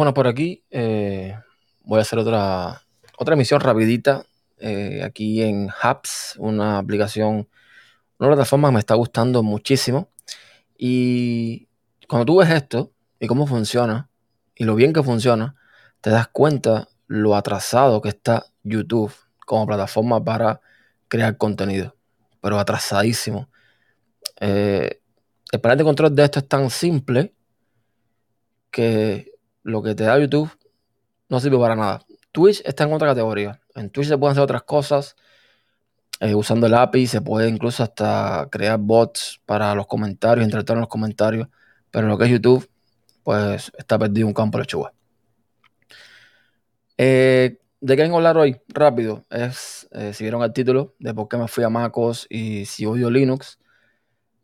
[0.00, 1.36] Bueno, por aquí eh,
[1.82, 2.80] voy a hacer otra,
[3.18, 4.24] otra emisión rapidita
[4.56, 7.50] eh, aquí en Hubs, una aplicación,
[8.18, 10.08] una plataforma que me está gustando muchísimo.
[10.78, 11.68] Y
[12.08, 14.08] cuando tú ves esto y cómo funciona
[14.54, 15.54] y lo bien que funciona,
[16.00, 19.12] te das cuenta lo atrasado que está YouTube
[19.44, 20.62] como plataforma para
[21.08, 21.94] crear contenido,
[22.40, 23.50] pero atrasadísimo.
[24.40, 25.02] Eh,
[25.52, 27.34] el panel de control de esto es tan simple
[28.70, 29.29] que
[29.62, 30.50] lo que te da YouTube
[31.28, 32.02] no sirve para nada.
[32.32, 33.60] Twitch está en otra categoría.
[33.74, 35.16] En Twitch se pueden hacer otras cosas.
[36.20, 40.80] Eh, usando el API se puede incluso hasta crear bots para los comentarios, interactuar en
[40.80, 41.48] los comentarios.
[41.90, 42.68] Pero lo que es YouTube,
[43.22, 44.92] pues está perdido un campo de lechuga.
[46.98, 48.60] Eh, ¿De qué vengo a hablar hoy?
[48.68, 49.24] Rápido.
[49.30, 52.84] Es, eh, si vieron el título de por qué me fui a MacOS y si
[52.84, 53.58] odio Linux,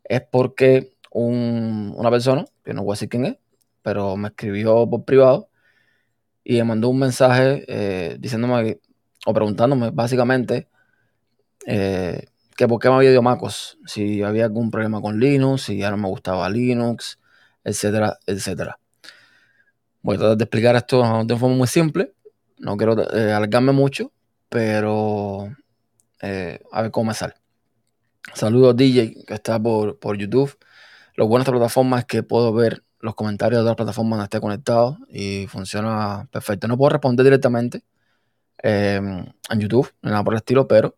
[0.03, 3.37] es porque una persona, que no voy a decir quién es,
[3.87, 5.49] pero me escribió por privado
[6.43, 8.81] y me mandó un mensaje eh, diciéndome
[9.25, 10.67] o preguntándome básicamente
[11.65, 12.25] eh,
[12.57, 15.89] que por qué me había ido MacOS, si había algún problema con Linux, si ya
[15.89, 17.17] no me gustaba Linux,
[17.63, 18.77] etcétera, etcétera.
[20.01, 22.13] Voy a tratar de explicar esto de forma muy simple,
[22.57, 24.11] no quiero eh, alargarme mucho,
[24.49, 25.55] pero
[26.19, 27.35] a ver cómo me sale.
[28.33, 30.57] Saludos DJ que está por, por YouTube.
[31.15, 34.25] Lo bueno de esta plataforma es que puedo ver los comentarios de otras plataformas donde
[34.25, 36.67] esté conectado y funciona perfecto.
[36.67, 37.83] No puedo responder directamente
[38.59, 40.95] em, en YouTube, ni nada por el estilo, pero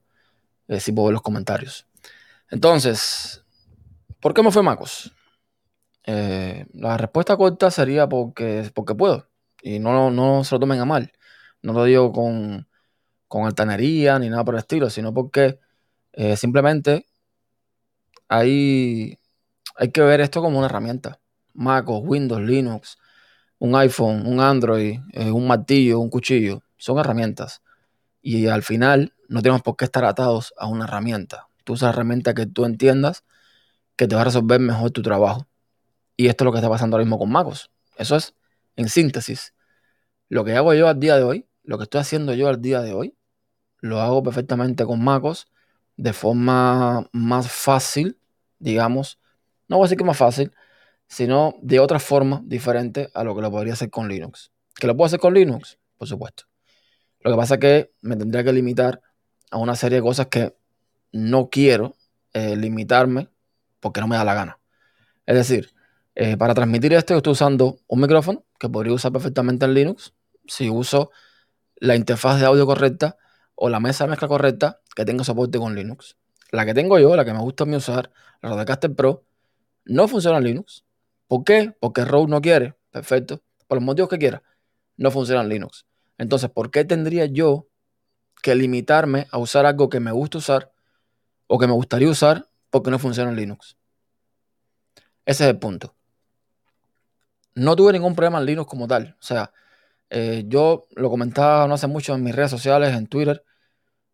[0.67, 1.87] eh, sí puedo ver los comentarios.
[2.49, 3.43] Entonces,
[4.19, 5.13] ¿por qué me fue Macos?
[6.05, 9.29] Eh, la respuesta corta sería porque, porque puedo.
[9.61, 11.11] Y no, no se lo tomen a mal.
[11.61, 12.67] No lo digo con,
[13.27, 15.59] con altanería ni nada por el estilo, sino porque
[16.13, 17.05] eh, simplemente
[18.27, 19.19] hay,
[19.75, 21.19] hay que ver esto como una herramienta.
[21.59, 22.97] MacOS, Windows, Linux,
[23.59, 27.61] un iPhone, un Android, eh, un martillo, un cuchillo, son herramientas.
[28.21, 31.47] Y al final no tenemos por qué estar atados a una herramienta.
[31.63, 33.23] Tú usas herramienta que tú entiendas
[33.95, 35.47] que te va a resolver mejor tu trabajo.
[36.15, 37.69] Y esto es lo que está pasando ahora mismo con MacOS.
[37.97, 38.33] Eso es,
[38.75, 39.53] en síntesis,
[40.29, 42.81] lo que hago yo al día de hoy, lo que estoy haciendo yo al día
[42.81, 43.15] de hoy,
[43.81, 45.47] lo hago perfectamente con MacOS
[45.97, 48.17] de forma más fácil,
[48.57, 49.19] digamos.
[49.67, 50.53] No voy a decir que más fácil,
[51.09, 54.51] sino de otra forma diferente a lo que lo podría hacer con Linux.
[54.75, 55.79] ¿Que lo puedo hacer con Linux?
[55.97, 56.43] Por supuesto.
[57.21, 59.01] Lo que pasa es que me tendría que limitar
[59.51, 60.55] a una serie de cosas que
[61.11, 61.95] no quiero
[62.33, 63.27] eh, limitarme
[63.79, 64.59] porque no me da la gana.
[65.25, 65.71] Es decir,
[66.13, 70.13] eh, para transmitir esto, estoy usando un micrófono que podría usar perfectamente en Linux
[70.45, 71.09] si uso
[71.77, 73.17] la interfaz de audio correcta
[73.55, 76.17] o la mesa de mezcla correcta que tenga soporte con Linux.
[76.51, 78.11] La que tengo yo, la que me gusta a mí usar,
[78.41, 79.23] la Rodecaster Pro,
[79.85, 80.83] no funciona en Linux.
[81.29, 81.75] ¿Por qué?
[81.79, 82.73] Porque Rogue no quiere.
[82.89, 83.43] Perfecto.
[83.67, 84.41] Por los motivos que quiera.
[84.97, 85.85] No funciona en Linux.
[86.17, 87.67] Entonces, ¿por qué tendría yo
[88.41, 90.73] que limitarme a usar algo que me gusta usar
[91.45, 93.77] o que me gustaría usar porque no funciona en Linux?
[95.23, 95.95] Ese es el punto.
[97.53, 99.15] No tuve ningún problema en Linux como tal.
[99.19, 99.53] O sea,
[100.09, 103.45] eh, yo lo comentaba no hace mucho en mis redes sociales, en Twitter,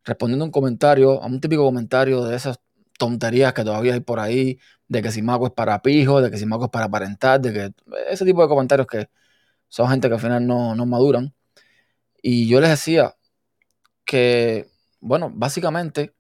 [0.04, 2.60] respondiendo un comentario, a un típico comentario de esas
[2.98, 6.38] tonterías que todavía hay por ahí, de que si Maco es para pijo, de que
[6.38, 7.74] si Maco es para aparentar, de que
[8.10, 9.10] ese tipo de comentarios que
[9.70, 11.34] son gente que al final no, no maduran.
[12.22, 13.16] Y yo les decía
[14.06, 14.68] que,
[15.02, 16.14] bueno, básicamente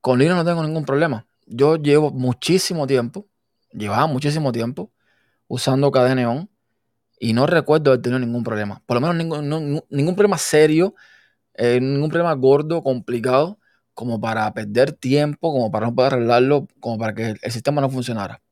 [0.00, 1.26] con Linux no tengo ningún problema.
[1.46, 3.28] Yo llevo muchísimo tiempo,
[3.72, 4.92] llevaba muchísimo tiempo
[5.48, 6.48] usando KDE
[7.20, 8.82] y no recuerdo haber tenido ningún problema.
[8.86, 10.94] Por lo menos ningún, ningún problema serio,
[11.54, 13.58] eh, ningún problema gordo, complicado
[13.94, 17.90] como para perder tiempo, como para no poder arreglarlo, como para que el sistema no
[17.90, 18.42] funcionara.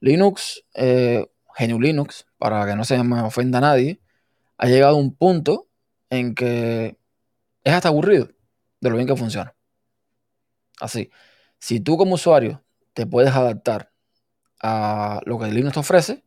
[0.00, 1.26] Linux, eh,
[1.58, 4.00] Linux, para que no se me ofenda a nadie,
[4.58, 5.68] ha llegado a un punto
[6.10, 6.98] en que
[7.64, 8.28] es hasta aburrido
[8.80, 9.54] de lo bien que funciona.
[10.80, 11.10] Así,
[11.58, 13.92] si tú como usuario te puedes adaptar
[14.60, 16.24] a lo que Linux te ofrece,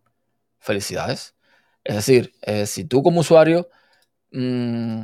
[0.59, 1.35] felicidades.
[1.83, 3.69] Es decir, eh, si tú como usuario
[4.31, 5.01] mm,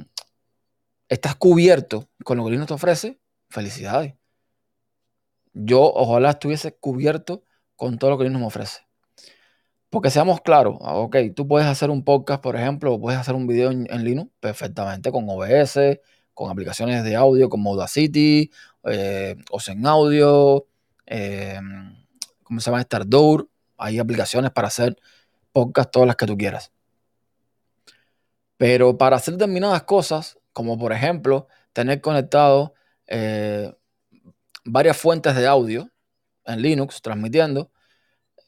[1.11, 3.19] estás cubierto con lo que Linux te ofrece,
[3.49, 4.15] felicidades.
[5.53, 7.43] Yo ojalá estuviese cubierto
[7.75, 8.79] con todo lo que Linux me ofrece.
[9.89, 13.35] Porque seamos claros, ah, ok, tú puedes hacer un podcast, por ejemplo, o puedes hacer
[13.35, 15.99] un video en, Linux perfectamente con OBS,
[16.33, 18.49] con aplicaciones de audio como Audacity,
[18.85, 20.65] eh, Ocean Audio,
[21.07, 21.59] eh,
[22.43, 22.81] ¿cómo se llama?
[22.83, 23.49] Stardoor.
[23.77, 24.95] Hay aplicaciones para hacer
[25.51, 26.71] podcast, todas las que tú quieras.
[28.55, 32.73] Pero para hacer determinadas cosas, como por ejemplo tener conectado
[33.07, 33.73] eh,
[34.65, 35.89] varias fuentes de audio
[36.45, 37.71] en Linux transmitiendo,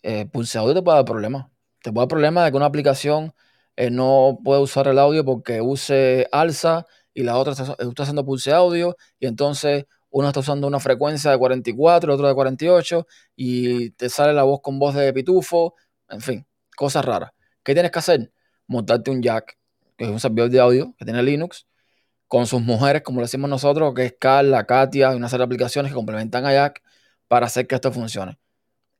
[0.04, 1.48] eh, Pulse Audio te puede dar problemas.
[1.82, 3.34] Te puede dar problema de que una aplicación
[3.76, 8.26] eh, no puede usar el audio porque use alza y la otra está, está haciendo
[8.26, 13.08] pulse audio y entonces uno está usando una frecuencia de 44, el otro de 48
[13.36, 15.76] y te sale la voz con voz de pitufo,
[16.08, 16.46] en fin,
[16.76, 17.32] cosas raras.
[17.64, 18.32] ¿Qué tienes que hacer?
[18.68, 19.58] Montarte un jack,
[19.98, 21.66] que es un servidor de audio que tiene Linux,
[22.34, 25.44] con sus mujeres, como le decimos nosotros, que es Carla, Katia y una serie de
[25.44, 26.82] aplicaciones que complementan a Jack
[27.28, 28.40] para hacer que esto funcione.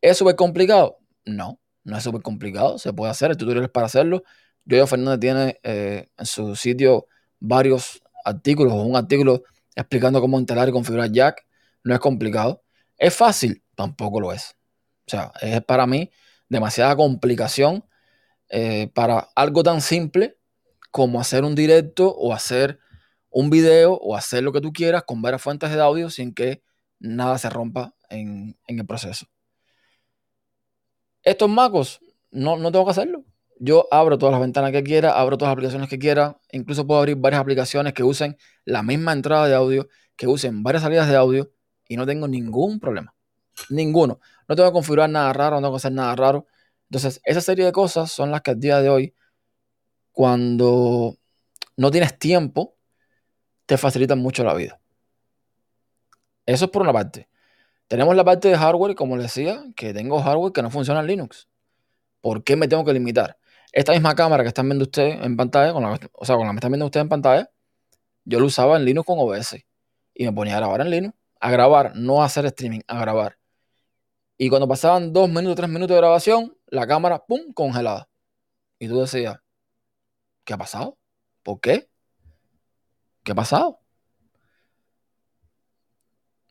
[0.02, 1.00] ¿Es súper complicado?
[1.26, 4.22] No, no es súper complicado, se puede hacer, el tutorial es para hacerlo.
[4.66, 7.08] Yo Fernández tiene eh, en su sitio
[7.40, 9.42] varios artículos un artículo
[9.76, 11.44] explicando cómo instalar y configurar Jack.
[11.84, 12.62] No es complicado.
[13.00, 13.64] ¿Es fácil?
[13.74, 14.56] Tampoco lo es.
[15.08, 16.12] O sea, es para mí
[16.50, 17.84] demasiada complicación
[18.50, 20.38] eh, para algo tan simple
[20.92, 22.78] como hacer un directo o hacer
[23.34, 26.62] un video o hacer lo que tú quieras con varias fuentes de audio sin que
[27.00, 29.26] nada se rompa en, el proceso.
[31.24, 32.00] Estos macos,
[32.32, 33.26] no, no tengo que hacerlo.
[33.60, 37.00] Yo abro todas las ventanas que quiera, abro todas las aplicaciones que quiera, incluso puedo
[37.00, 41.16] abrir varias aplicaciones que usen la misma entrada de audio, que usen varias salidas de
[41.16, 41.52] audio
[41.88, 43.16] y no tengo ningún problema.
[43.70, 44.20] Ninguno.
[44.48, 46.46] No tengo que configurar nada raro, no tengo que hacer nada raro.
[46.90, 49.16] Entonces, esa serie de cosas son las que al día de hoy,
[50.12, 51.18] cuando
[51.78, 52.76] no tienes tiempo,
[53.66, 54.80] te facilitan mucho la vida.
[56.46, 57.30] Eso es por una parte.
[57.88, 61.08] Tenemos la parte de hardware, como les decía, que tengo hardware que no funciona en
[61.08, 61.48] Linux.
[62.22, 63.38] ¿Por qué me tengo que limitar?
[63.72, 66.54] Esta misma cámara que están viendo ustedes en pantalla, con la, o sea, con la
[66.54, 67.52] que están viendo ustedes en pantalla,
[68.26, 69.66] yo lo usaba en Linux con OBS.
[70.14, 73.38] Y me ponía a grabar en Linux, a grabar, no a hacer streaming, a grabar.
[74.38, 78.10] Y cuando pasaban dos minutos, tres minutos de grabación, la cámara, ¡pum!, congelada.
[78.80, 79.38] Y tú decías,
[80.44, 80.98] ¿qué ha pasado?
[81.44, 81.90] ¿Por qué?
[83.24, 83.80] ¿Qué ha pasado?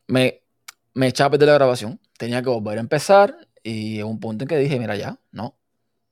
[0.07, 0.43] Me,
[0.93, 1.99] me echaba de la grabación.
[2.17, 5.57] Tenía que volver a empezar y en un punto en que dije, mira ya, no,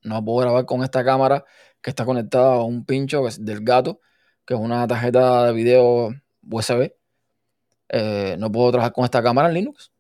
[0.04, 1.46] no puedo grabar con esta cámara
[1.82, 4.02] que está conectada a un pincho del gato,
[4.46, 6.14] que es una tarjeta de video
[6.50, 6.94] USB.
[7.90, 9.92] Eh, no puedo trabajar con esta cámara en Linux.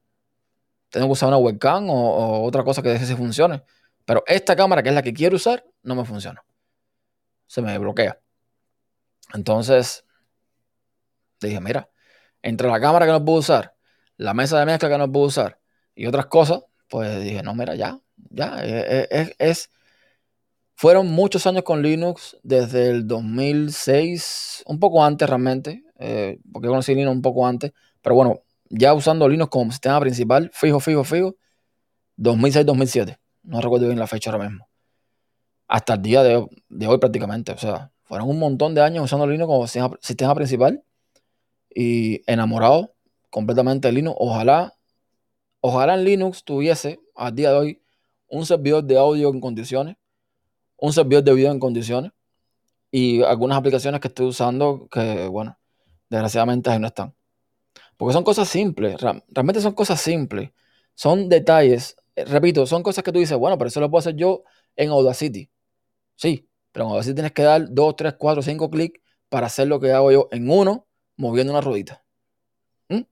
[0.89, 3.63] Tengo que usar una webcam o, otra cosa que deje si funcione.
[4.05, 6.43] Pero esta cámara, que es la que quiero usar, no me funciona.
[7.47, 8.19] Se me bloquea.
[9.33, 10.05] Entonces,
[11.47, 11.89] dije, mira,
[12.41, 13.75] entre la cámara que no puedo usar,
[14.17, 15.59] la mesa de mezcla que no puedo usar
[15.95, 17.99] y otras cosas, pues dije, no, mira, ya,
[18.29, 19.69] ya, eh, eh, es
[20.81, 26.95] fueron muchos años con Linux, desde el 2006, un poco antes realmente, eh, porque conocí
[26.95, 27.71] Linux un poco antes,
[28.01, 31.35] pero bueno, ya usando Linux como sistema principal, fijo, fijo, fijo,
[32.17, 34.67] 2006-2007, no recuerdo bien la fecha ahora mismo,
[35.67, 36.37] hasta el día de,
[36.87, 40.83] hoy prácticamente, o sea, fueron un montón de años usando Linux como sistema, principal
[41.73, 42.93] y enamorado
[43.29, 44.15] completamente de Linux.
[44.19, 44.73] Ojalá,
[45.59, 47.81] ojalá en Linux tuviese al día de hoy
[48.27, 49.97] un servidor de audio en condiciones
[50.81, 52.11] un servidor de video en condiciones
[52.91, 55.57] y algunas aplicaciones que estoy usando que, bueno,
[56.09, 57.15] desgraciadamente ahí no están.
[57.95, 58.97] Porque son cosas simples,
[59.29, 60.51] realmente son cosas simples,
[60.95, 64.15] son detalles, eh, repito, son cosas que tú dices, bueno, pero eso lo puedo hacer
[64.15, 64.43] yo
[64.75, 65.49] en Audacity.
[66.15, 68.99] Sí, pero en Audacity tienes que dar 2, 3, 4, 5 clics
[69.29, 70.87] para hacer lo que hago yo en uno,
[71.21, 72.03] moviendo una ruedita.
[72.89, 73.03] ¿Mm?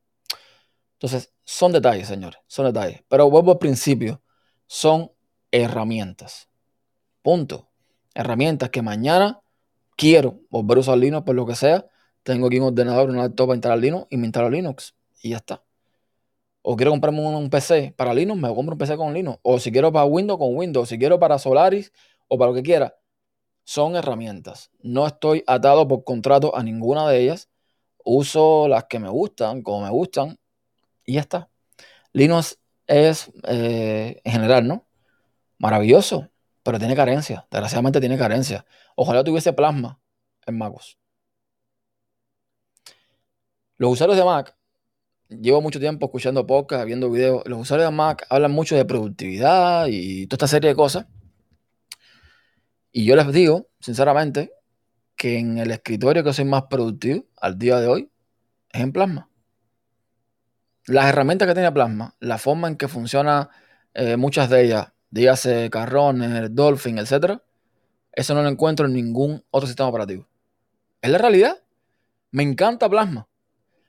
[0.93, 3.03] Entonces, son detalles, señores, son detalles.
[3.07, 4.21] Pero vuelvo al principio,
[4.67, 5.11] son
[5.51, 6.49] herramientas.
[7.21, 7.69] Punto.
[8.13, 9.41] Herramientas que mañana
[9.95, 11.85] quiero volver a usar Linux por lo que sea.
[12.23, 15.37] Tengo aquí un ordenador, un laptop para instalar Linux y me instalo Linux y ya
[15.37, 15.63] está.
[16.61, 19.39] O quiero comprarme un, PC para Linux, me compro un PC con Linux.
[19.43, 20.89] O si quiero para Windows, con Windows.
[20.89, 21.93] Si quiero para Solaris
[22.27, 22.95] o para lo que quiera.
[23.63, 24.71] Son herramientas.
[24.81, 27.49] No estoy atado por contrato a ninguna de ellas.
[28.03, 30.37] Uso las que me gustan, como me gustan.
[31.05, 31.49] Y ya está.
[32.13, 34.87] Linux es, eh, en general, ¿no?
[35.59, 36.29] Maravilloso
[36.69, 37.47] pero tiene carencia.
[37.49, 38.65] Desgraciadamente tiene carencia.
[38.95, 39.99] Ojalá tuviese plasma
[40.45, 40.99] en MacOS.
[43.77, 44.55] Los usuarios de Mac,
[45.29, 47.41] llevo mucho tiempo escuchando podcasts, viendo videos.
[47.47, 51.07] Los usuarios de Mac hablan mucho de productividad y toda esta serie de cosas.
[52.91, 54.51] Y yo les digo, sinceramente,
[55.19, 58.09] que en el escritorio que soy más productivo al día de hoy
[58.71, 59.29] es en Plasma.
[60.85, 63.49] Las herramientas que tiene Plasma, la forma en que funciona
[63.93, 67.41] eh, muchas de ellas, dígase Carroner, Dolphin, etc.,
[68.13, 70.25] eso no lo encuentro en ningún otro sistema operativo.
[71.01, 71.57] Es la realidad.
[72.31, 73.27] Me encanta Plasma.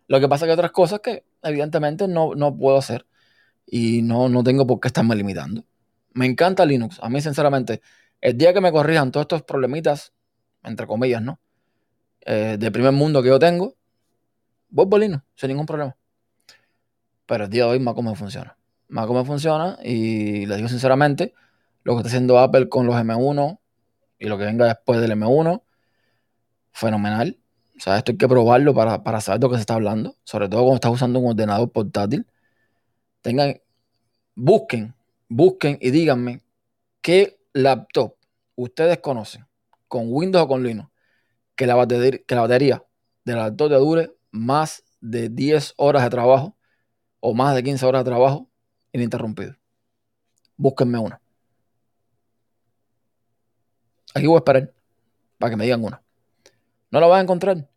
[0.08, 3.06] Lo que pasa es que hay otras cosas que evidentemente no, no puedo hacer
[3.66, 5.64] y no, no tengo por qué estarme limitando.
[6.12, 6.98] Me encanta Linux.
[7.00, 7.82] A mí, sinceramente,
[8.20, 10.12] el día que me corrijan todos estos problemitas,
[10.62, 11.40] entre comillas, ¿no?
[12.22, 13.74] Eh, de primer mundo que yo tengo,
[14.76, 15.96] a Linux sin ningún problema.
[17.26, 18.56] Pero el día de hoy más cómo funciona
[18.90, 21.32] más cómo funciona y les digo sinceramente,
[21.84, 23.58] lo que está haciendo Apple con los M1
[24.18, 25.62] y lo que venga después del M1,
[26.72, 27.38] fenomenal.
[27.76, 30.16] O sea, esto hay que probarlo para, para saber de lo que se está hablando,
[30.24, 32.26] sobre todo cuando estás usando un ordenador portátil.
[33.22, 33.60] Tengan,
[34.34, 34.94] busquen,
[35.28, 36.42] busquen y díganme
[37.00, 38.16] qué laptop
[38.56, 39.46] ustedes conocen,
[39.90, 40.88] con Windows o con Linux,
[41.56, 42.84] que la batería, que la batería
[43.24, 46.56] de la laptop te dure más de 10 horas de trabajo
[47.18, 48.48] o más de 15 horas de trabajo
[48.92, 49.56] ininterrumpido.
[50.56, 51.20] Búsquenme una.
[54.14, 54.72] Aquí voy a esperar
[55.38, 56.00] para que me digan una.
[56.92, 57.68] No la vas a encontrar.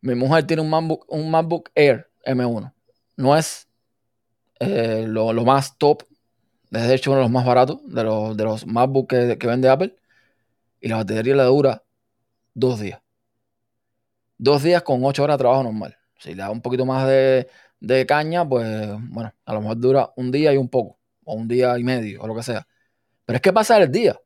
[0.00, 2.72] Mi mujer tiene un MacBook, un MacBook Air M1.
[3.16, 3.68] No es
[4.58, 6.02] eh, lo, más top.
[6.70, 8.64] De hecho uno de los más baratos de los, de los
[9.38, 9.96] que vende Apple.
[10.84, 11.82] Y la batería le dura
[12.52, 13.00] dos días.
[14.36, 15.96] Dos días con ocho horas de trabajo normal.
[16.18, 18.66] Si le da un poquito más de, caña, pues
[19.08, 20.98] bueno, a lo mejor dura un día y un poco.
[21.24, 22.68] O un día y medio, o lo que sea.
[23.24, 24.20] Pero es que pasa el día.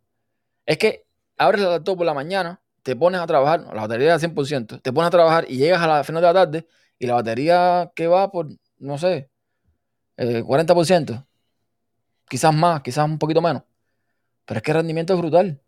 [0.67, 4.21] Es que abres la laptop por la mañana, te pones a trabajar, la batería al
[4.21, 6.67] 100%, te pones a trabajar y llegas a la final de la tarde
[6.99, 8.49] y la batería que va por,
[8.79, 9.31] no sé,
[10.17, 11.25] 40%, eh,
[12.29, 13.63] quizás más, quizás un poquito menos.
[14.45, 15.63] Pero es que el rendimiento es brutal.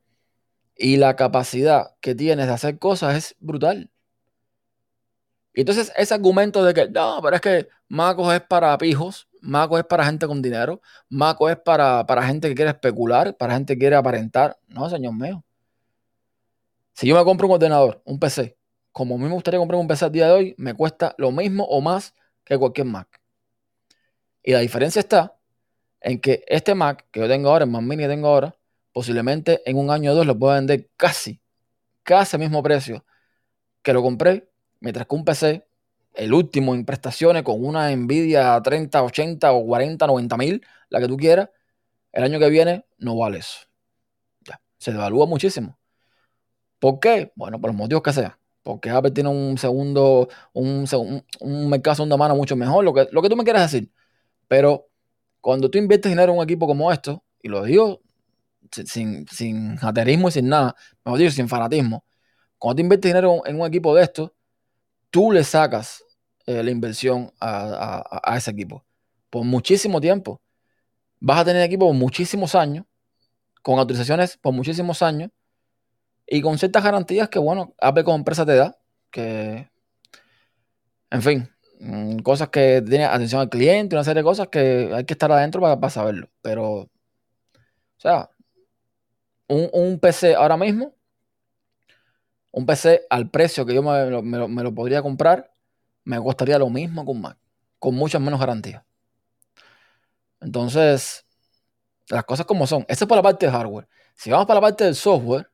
[0.82, 3.90] Y la capacidad que tienes de hacer cosas es brutal.
[5.52, 9.80] Y entonces ese argumento de que, no, pero es que MacOS es para pijos, MacOS
[9.80, 13.74] es para gente con dinero, MacOS es para, para gente que quiere especular, para gente
[13.74, 14.58] que quiere aparentar.
[14.68, 15.44] No, señor mío.
[16.94, 18.56] Si yo me compro un ordenador, un PC,
[18.90, 21.30] como a mí me gustaría comprar un PC al día de hoy, me cuesta lo
[21.30, 23.20] mismo o más que cualquier Mac.
[24.42, 25.36] Y la diferencia está
[26.00, 28.56] en que este Mac que yo tengo ahora, el Mac Mini que tengo ahora,
[28.92, 31.40] posiblemente en un año o dos lo pueda vender casi,
[32.02, 33.04] casi al mismo precio
[33.82, 35.66] que lo compré, mientras que un PC,
[36.14, 41.08] el último en prestaciones con una Nvidia 30, 80 o 40, 90 mil, la que
[41.08, 41.50] tú quieras,
[42.12, 43.60] el año que viene no vale eso.
[44.78, 45.78] Se devalúa muchísimo.
[46.78, 47.32] ¿Por qué?
[47.36, 48.38] Bueno, por los motivos que sea.
[48.62, 50.86] Porque Apple tiene un segundo, un,
[51.40, 53.92] un, mercado segunda mano mucho mejor, lo que, lo que tú me quieras decir.
[54.48, 54.88] Pero
[55.40, 58.00] cuando tú inviertes dinero en un equipo como esto, y lo digo
[58.70, 60.74] sin, sin aterismo y sin nada,
[61.04, 62.04] mejor dicho, sin fanatismo,
[62.58, 64.34] cuando tú inviertes dinero en un equipo de esto,
[65.10, 66.04] tú le sacas
[66.46, 68.84] eh, la inversión a, a, ese equipo
[69.30, 70.40] por muchísimo tiempo.
[71.20, 72.86] Vas a tener equipo por muchísimos años,
[73.62, 75.30] con autorizaciones por muchísimos años,
[76.26, 78.76] y con ciertas garantías que, bueno, Apple como empresa te da,
[79.10, 79.68] que,
[81.10, 81.48] en fin,
[81.80, 85.30] mm, cosas que tiene atención al cliente, una serie de cosas que hay que estar
[85.32, 86.28] adentro para, saberlo.
[86.42, 86.88] Pero, o
[87.98, 88.30] sea,
[89.50, 90.94] un, PC ahora mismo,
[92.52, 95.52] un PC al precio que yo me lo, podría comprar,
[96.04, 97.38] me costaría lo mismo que un Mac,
[97.78, 98.84] con muchas menos garantías.
[100.40, 101.26] Entonces,
[102.08, 102.84] las cosas como son.
[102.88, 103.88] Eso es por la parte de hardware.
[104.14, 105.50] Si vamos para la parte del software,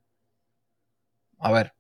[1.38, 1.74] a ver,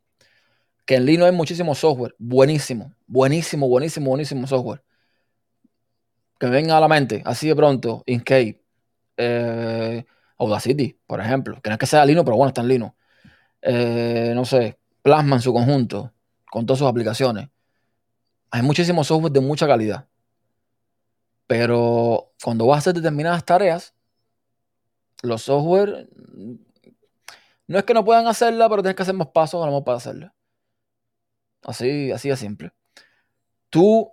[0.84, 4.82] que en Linux hay muchísimo software, buenísimo, buenísimo, buenísimo, buenísimo software.
[6.38, 8.62] Que me venga a la mente, así de pronto, Inkscape,
[9.16, 10.04] eh,
[10.38, 12.94] Audacity, por ejemplo, que no es que sea Linux, pero bueno, está en Linux.
[13.62, 16.12] Eh, no sé, Plasma en su conjunto,
[16.50, 17.48] con todas sus aplicaciones.
[18.50, 20.08] Hay muchísimo software de mucha calidad.
[21.46, 23.94] Pero cuando vas a hacer determinadas tareas,
[25.22, 26.08] los software
[27.68, 29.98] no es que no puedan hacerla, pero tienes que hacer más pasos a lo para
[29.98, 30.34] hacerla.
[31.62, 32.72] Así, así de simple.
[33.70, 34.12] Tú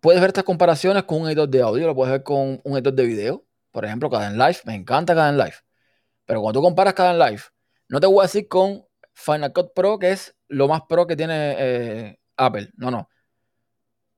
[0.00, 2.92] puedes ver estas comparaciones con un editor de audio, lo puedes ver con un editor
[2.94, 3.44] de video.
[3.78, 4.56] Por ejemplo, Caden Live.
[4.64, 5.54] Me encanta Caden Live.
[6.24, 7.42] Pero cuando tú comparas Caden Live,
[7.88, 11.14] no te voy a decir con Final Cut Pro, que es lo más pro que
[11.14, 12.70] tiene eh, Apple.
[12.74, 13.08] No, no.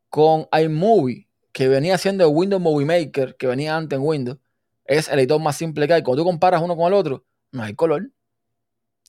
[0.09, 4.39] Con iMovie, que venía siendo Windows Movie Maker, que venía antes en Windows,
[4.87, 6.03] es el editor más simple que hay.
[6.03, 8.11] Cuando tú comparas uno con el otro, no hay color.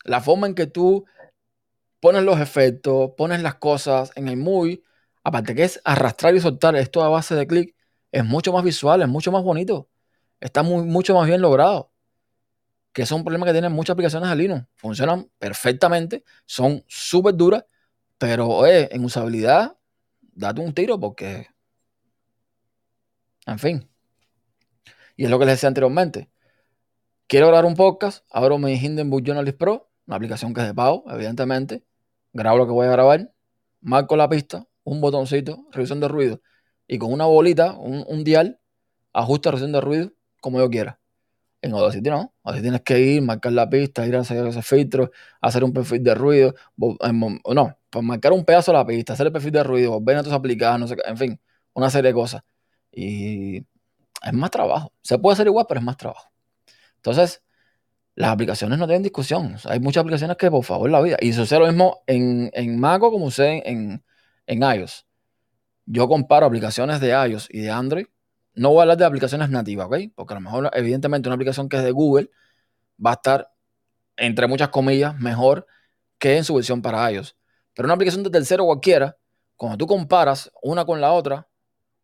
[0.04, 1.06] La forma en que tú
[2.02, 4.84] pones los efectos, pones las cosas en el movie,
[5.24, 7.74] aparte que es arrastrar y soltar esto a base de clic,
[8.12, 9.88] es mucho más visual, es mucho más bonito.
[10.42, 11.94] Está muy, mucho más bien logrado.
[12.92, 14.66] Que es un problema que tienen muchas aplicaciones de Linux.
[14.76, 17.64] Funcionan perfectamente, son súper duras,
[18.18, 19.78] pero en usabilidad,
[20.20, 21.48] date un tiro porque.
[23.46, 23.90] En fin.
[25.16, 26.30] Y es lo que les decía anteriormente.
[27.28, 31.06] Quiero grabar un podcast, abro mi Hindenburg Journalist Pro una aplicación que es de pago,
[31.08, 31.86] evidentemente.
[32.34, 33.34] Grabo lo que voy a grabar,
[33.80, 36.42] marco la pista, un botoncito, revisión de ruido,
[36.86, 38.60] y con una bolita, un, dial,
[39.14, 41.00] ajusta la revisión de ruido como yo quiera.
[41.62, 45.12] En Audacity no, así tienes que ir, marcar la pista, ir a hacer ese filtro,
[45.42, 49.34] hacer un perfil de ruido, no, pues marcar un pedazo de la pista, hacer el
[49.34, 51.42] perfil de ruido, volver a tus aplicados, no sé en fin,
[51.74, 52.44] una serie de cosas.
[52.92, 53.58] Y
[54.24, 54.94] es más trabajo.
[55.02, 56.32] Se puede hacer igual, pero es más trabajo.
[56.98, 57.44] Entonces,
[58.16, 59.58] las aplicaciones no tienen discusión.
[59.66, 61.18] hay muchas aplicaciones que, por favor, la vida.
[61.22, 64.04] Y sucede lo mismo en, en Mac como sucede en,
[64.48, 65.08] en iOS.
[65.86, 68.06] Yo comparo aplicaciones de iOS y de Android.
[68.54, 69.96] No voy a hablar de aplicaciones nativas, ¿ok?
[70.16, 72.30] Porque a lo mejor, evidentemente, una aplicación que es de Google
[73.04, 73.52] va a estar,
[74.18, 75.68] entre muchas comillas, mejor
[76.20, 77.38] que en su versión para iOS.
[77.74, 79.18] Pero una aplicación de tercero cualquiera,
[79.56, 81.48] cuando tú comparas una con la otra,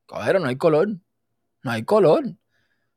[0.07, 0.89] caballero, no hay color.
[1.63, 2.23] No hay color.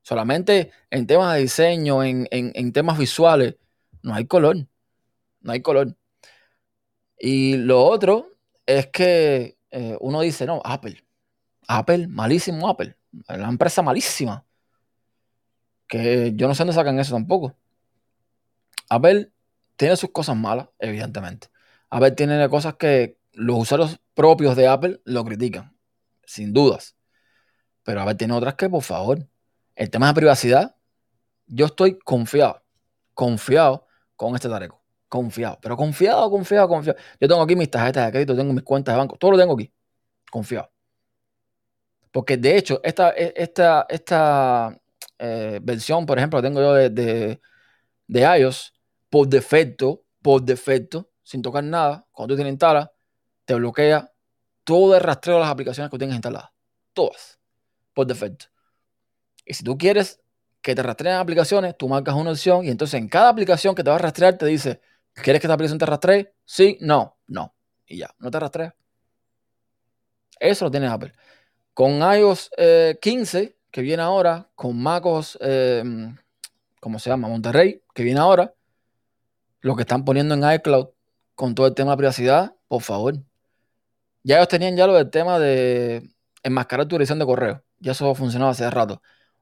[0.03, 3.57] Solamente en temas de diseño, en, temas visuales,
[4.03, 4.67] no hay color.
[5.41, 5.97] No hay color.
[7.19, 8.33] Y lo otro
[8.65, 11.05] es que eh, uno dice, no, Apple.
[11.69, 12.97] Apple, malísimo Apple.
[13.29, 14.45] La empresa malísima.
[15.87, 17.57] Que yo no sé dónde sacan eso tampoco.
[18.89, 19.33] Apple
[19.77, 21.49] tiene sus cosas malas, evidentemente.
[21.91, 25.77] Apple tiene cosas que los usuarios propios de Apple lo critican,
[26.25, 26.97] sin dudas.
[27.83, 29.27] Pero Apple tiene otras que, por favor,
[29.75, 30.77] el tema de privacidad,
[31.47, 32.63] yo estoy confiado,
[33.15, 33.87] confiado
[34.17, 34.81] con este tareco.
[35.09, 36.99] Confiado, pero confiado, confiado, confiado.
[37.21, 39.55] Yo tengo aquí mis tarjetas de crédito, tengo mis cuentas de banco, todo lo tengo
[39.55, 39.73] aquí.
[40.31, 40.71] Confiado.
[42.13, 44.81] Porque de hecho, esta, esta, esta
[45.19, 47.41] eh, versión, por ejemplo, tengo yo de, de,
[48.07, 48.75] de iOS,
[49.09, 52.93] por defecto, por defecto, sin tocar nada, cuando tú tienes instala,
[53.45, 54.13] te bloquea
[54.65, 56.51] todo el rastreo de las aplicaciones que tienes instaladas.
[56.93, 57.39] Todas.
[57.95, 58.47] Por defecto.
[59.45, 60.21] Y si tú quieres
[60.61, 63.91] que te rastreen aplicaciones, tú marcas una opción y entonces en cada aplicación que te
[63.91, 64.81] va a rastrear te dice,
[65.15, 66.35] ¿quieres que esta aplicación te rastree?
[66.45, 67.55] Sí, no, no.
[67.87, 68.75] Y ya, no te rastrea.
[70.39, 71.13] Eso lo tiene Apple.
[71.75, 72.51] Con iOS
[73.01, 75.83] 15, eh, que viene ahora, con MacOS, eh,
[76.81, 77.29] ¿cómo se llama?
[77.29, 78.55] Monterrey, que viene ahora,
[79.61, 80.89] lo que están poniendo en iCloud
[81.35, 83.15] con todo el tema de privacidad, por favor.
[84.23, 86.11] Ya ellos tenían ya lo del tema de
[86.43, 87.63] enmascarar tu dirección de correo.
[87.79, 89.01] Ya eso funcionaba hace rato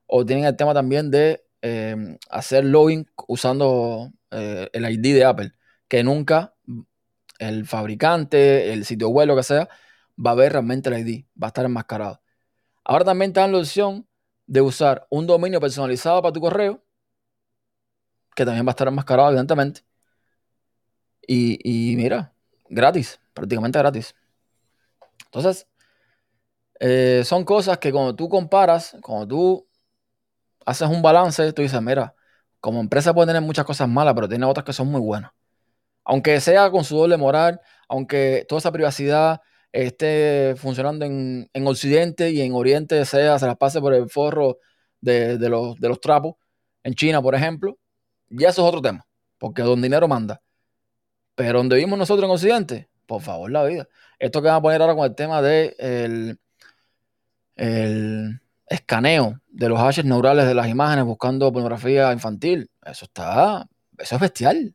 [0.08, 5.52] o tienen el tema también de em, hacer login usando eh, el ID de Apple,
[5.86, 6.54] que nunca
[7.38, 9.68] el fabricante, el sitio web, lo que sea,
[10.18, 12.20] va a ver realmente el ID, va a estar enmascarado.
[12.84, 14.08] Ahora también te dan la opción
[14.46, 16.82] de usar un dominio personalizado para tu correo,
[18.34, 19.82] que también va a estar enmascarado, evidentemente.
[21.30, 22.32] Y, mira,
[22.70, 24.14] gratis, prácticamente gratis.
[25.26, 25.66] Entonces,
[26.80, 29.68] eh, son cosas que cuando tú comparas, cuando tú
[30.64, 32.14] haces un balance, tú dices, mira,
[32.60, 35.32] como empresa puede tener muchas cosas malas, pero tiene otras que son muy buenas.
[36.04, 42.40] Aunque sea con su doble moral, aunque toda esa privacidad esté funcionando en, Occidente y
[42.40, 44.58] en Oriente sea, se las pase por el forro
[45.00, 46.36] de, los, de los trapos,
[46.82, 47.78] en China, por ejemplo,
[48.28, 49.06] ya eso es otro tema,
[49.38, 50.40] porque don dinero manda.
[51.34, 53.88] Pero donde vivimos nosotros en Occidente, por favor, la vida.
[54.18, 56.40] Esto que van a poner ahora con el tema de el,
[57.56, 62.70] el escaneo de los hashes neurales de las imágenes buscando pornografía infantil.
[62.84, 64.74] Eso está, eso es bestial.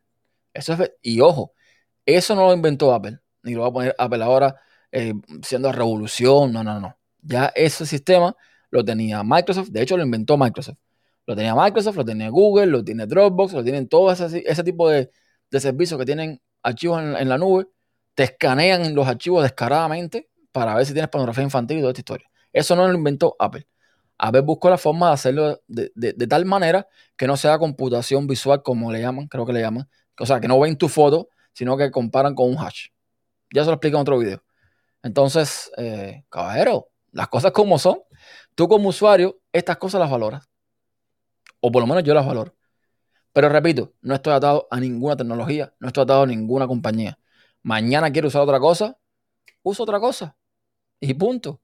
[0.54, 1.54] Eso es, y ojo,
[2.06, 4.56] eso no lo inventó Apple, ni lo va a poner Apple ahora
[4.94, 6.54] eh, siendo revolución.
[6.54, 6.96] No, no, no.
[7.22, 8.36] Ya ese sistema
[8.70, 10.78] lo tenía Microsoft, de hecho lo inventó Microsoft.
[11.26, 14.90] Lo tenía Microsoft, lo tenía Google, lo tiene Dropbox, lo tienen todo ese, ese tipo
[14.90, 15.10] de,
[15.50, 17.68] de, servicios que tienen archivos en, la nube.
[18.14, 22.30] Te escanean los archivos descaradamente para ver si tienes pornografía infantil y toda esta historia.
[22.52, 23.68] Eso no lo inventó Apple.
[24.18, 28.62] A ver, busco la forma de hacerlo de, tal manera que no sea computación visual,
[28.62, 29.90] como le llaman, creo que le llaman.
[30.20, 32.88] O sea, que no ven tu foto, sino que comparan con un hash.
[33.54, 34.44] Ya se lo explico en otro video.
[35.04, 38.00] Entonces, eh, caballero, las cosas como son.
[38.56, 40.50] Tú como usuario, estas cosas las valoras.
[41.60, 42.56] O por lo menos yo las valoro.
[43.34, 47.20] Pero repito, no estoy atado a ninguna tecnología, no estoy atado a ninguna compañía.
[47.63, 48.98] Mañana quiero usar otra cosa,
[49.63, 50.38] uso otra cosa.
[51.00, 51.62] Y punto.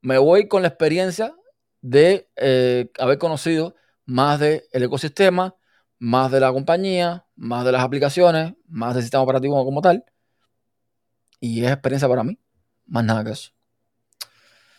[0.00, 1.34] Me voy con la experiencia
[1.80, 5.56] de eh, haber conocido más del ecosistema,
[5.98, 10.04] más de la compañía, más de las aplicaciones, más del sistema operativo como tal.
[11.42, 12.38] Y es experiencia para mí,
[12.86, 13.50] más nada que eso.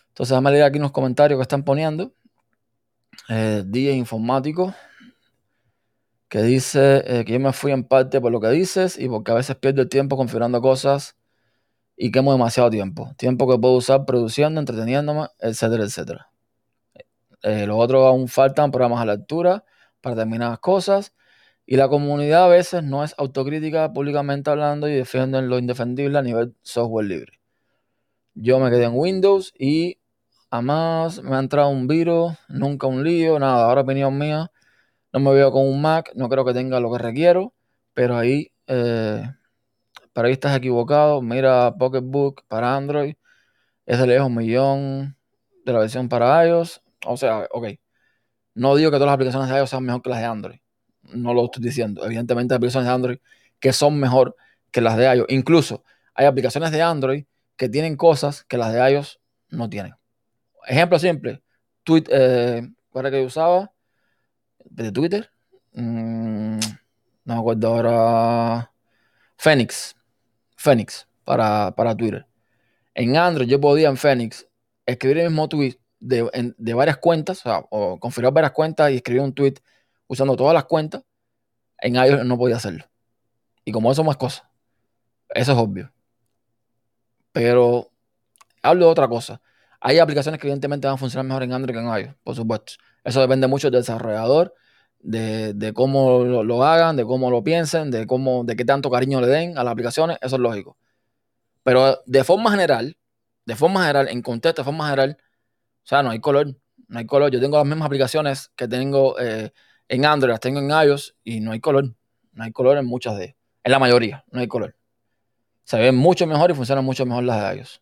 [0.08, 2.14] Entonces, déjame leer aquí unos comentarios que están poniendo.
[3.28, 4.74] Eh, Día Informático,
[6.30, 9.32] que dice eh, que yo me fui en parte por lo que dices y porque
[9.32, 11.18] a veces pierdo el tiempo configurando cosas
[11.98, 13.14] y quemo demasiado tiempo.
[13.18, 16.32] Tiempo que puedo usar produciendo, entreteniéndome, etcétera, etcétera.
[17.42, 19.66] Eh, los otros aún faltan programas a la altura
[20.00, 21.14] para determinadas cosas.
[21.66, 26.22] Y la comunidad a veces no es autocrítica públicamente hablando y defienden lo indefendible a
[26.22, 27.40] nivel software libre.
[28.36, 30.00] Yo me quedé en Windows y
[30.52, 33.66] jamás me ha entrado un virus, nunca un lío, nada.
[33.66, 34.52] Ahora opinión mía,
[35.14, 37.54] no me veo con un Mac, no creo que tenga lo que requiero,
[37.94, 39.24] pero ahí, eh,
[40.14, 41.22] para ahí estás equivocado.
[41.22, 43.16] Mira Pocketbook para Android,
[43.86, 45.18] es de lejos un millón
[45.66, 46.82] de la versión para iOS.
[47.08, 47.68] O sea, ok.
[48.56, 50.63] No digo que todas las aplicaciones de iOS sean mejor que las de Android.
[51.14, 52.06] No lo estoy diciendo.
[52.06, 53.18] Evidentemente hay aplicaciones de Android
[53.60, 54.36] que son mejor
[54.72, 55.28] que las de iOS.
[55.30, 59.94] Incluso hay aplicaciones de Android que tienen cosas que las de iOS no tienen.
[60.68, 61.42] Ejemplo simple.
[61.84, 63.72] Tweet, eh, ¿Cuál era que usaba?
[64.66, 65.30] ¿De Twitter?
[65.74, 66.60] Mm,
[67.26, 68.72] no me acuerdo ahora.
[69.38, 69.96] Phoenix.
[70.56, 72.28] Phoenix para, para Twitter.
[72.94, 74.48] En Android yo podía en Phoenix
[74.86, 79.22] escribir el mismo tweet de, varias cuentas, o, sea, o configurar varias cuentas y escribir
[79.22, 79.56] un tweet
[80.14, 81.04] usando todas las cuentas.
[81.80, 82.86] En iOS no podía hacerlo.
[83.66, 84.44] Y como eso más cosas.
[85.30, 85.92] Eso es obvio.
[87.32, 87.92] Pero
[88.62, 89.42] hablo de otra cosa.
[89.82, 92.74] Hay aplicaciones que evidentemente van a funcionar mejor en Android que en iOS, por supuesto.
[93.04, 94.54] Eso depende mucho del desarrollador,
[95.00, 99.28] de, cómo lo, hagan, de cómo lo piensen, de cómo, de qué tanto cariño le
[99.28, 100.18] den a las aplicaciones.
[100.22, 100.78] Eso es lógico.
[101.64, 102.98] Pero de forma general,
[103.46, 105.18] de forma general, en contexto, de forma general,
[105.84, 106.56] o sea, no hay color.
[106.88, 107.32] No hay color.
[107.32, 109.52] Yo tengo las mismas aplicaciones que tengo eh,
[109.94, 111.94] en Android, las tengo en iOS y no hay color.
[112.32, 113.36] No hay color en muchas de ellas.
[113.64, 114.76] En la mayoría, no hay color.
[115.66, 117.82] Se ven mucho mejor y funcionan mucho mejor las de iOS.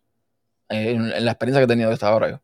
[0.68, 2.42] En, la experiencia que he tenido de esta hora yo.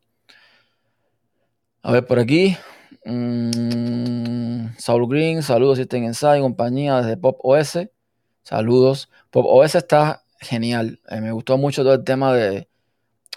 [1.83, 2.57] A ver, por aquí.
[3.03, 7.79] Mm, Saul Green, saludos System Inside, compañía desde Pop OS.
[8.43, 9.09] Saludos.
[9.31, 11.01] Pop OS está genial.
[11.09, 12.69] Eh, me gustó mucho todo el tema de,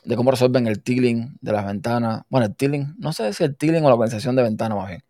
[0.04, 2.22] de cómo resuelven el tiling de las ventanas.
[2.28, 5.02] Bueno, el tiling, no sé si el tiling o la organización de ventanas más bien.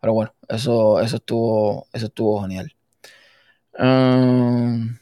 [0.00, 2.74] Pero bueno, eso, eso, estuvo, eso estuvo genial.
[3.78, 4.96] Um,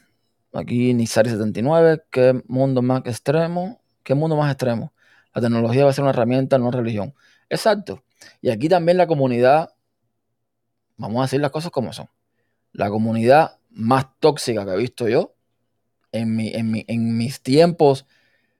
[0.53, 3.81] aquí Nizari79, ¿qué mundo más extremo?
[4.03, 4.93] ¿Qué mundo más extremo?
[5.33, 7.13] La tecnología va a ser una herramienta, no religión.
[7.49, 8.03] Exacto.
[8.41, 9.73] Y aquí también la comunidad,
[10.97, 12.09] vamos a decir las cosas como son.
[12.73, 15.35] La comunidad más tóxica que he visto yo
[16.11, 18.05] en, mi, en, en mis tiempos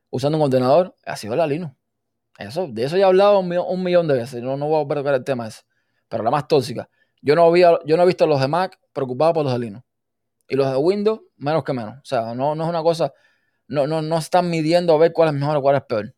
[0.10, 1.74] usando un ordenador ha sido la Linux.
[2.38, 4.42] Eso, de eso ya he hablado un millón, de veces.
[4.42, 5.64] No, no voy a perder el tema ese.
[6.10, 6.90] Pero la más tóxica.
[7.22, 9.60] Yo no, había, yo no he visto a los de Mac preocupados por los de
[9.60, 9.86] Linux.
[10.48, 11.98] Y los de Windows, menos que menos.
[11.98, 13.14] O sea, no, es una cosa.
[13.68, 16.16] No, no, no están midiendo a ver cuál es mejor o cuál es peor.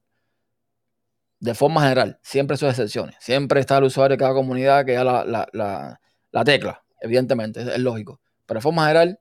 [1.40, 3.16] De forma general, siempre sus excepciones.
[3.20, 8.22] Siempre está el usuario de cada comunidad que da la, tecla, evidentemente, es, lógico.
[8.46, 9.20] Pero de forma general,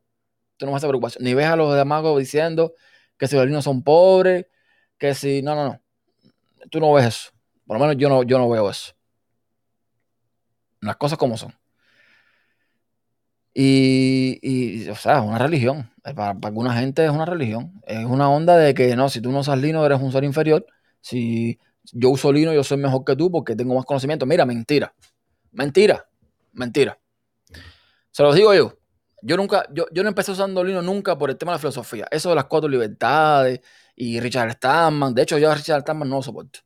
[0.57, 1.25] tú no vas a preocupación.
[1.25, 2.75] Ni ves a los de Mac diciendo
[3.17, 4.47] que si los Linux son pobres,
[4.99, 5.43] que si.
[5.43, 5.81] No, no, no.
[6.71, 7.31] Tú no ves eso.
[7.67, 8.93] Por lo menos yo no, yo no veo eso.
[10.81, 11.55] Las cosas como son.
[13.53, 15.91] Y, o sea, es una religión.
[16.05, 17.81] Eh, para, alguna gente es una religión.
[17.87, 20.65] Es una onda de que no, si tú no usas Linux eres un ser inferior.
[21.01, 21.59] Si
[21.93, 24.27] yo uso Linux, yo soy mejor que tú porque tengo más conocimiento.
[24.27, 24.95] Mira, mentira.
[25.53, 26.07] Mentira.
[26.53, 26.99] Mentira.
[28.11, 28.77] Se los digo yo.
[29.23, 32.07] Yo nunca, yo, yo no empecé usando Linux nunca por el tema de la filosofía.
[32.11, 33.61] Eso de las cuatro libertades
[33.95, 35.15] y Richard Stallman.
[35.15, 36.61] De hecho, yo a Richard Stallman no lo soporto.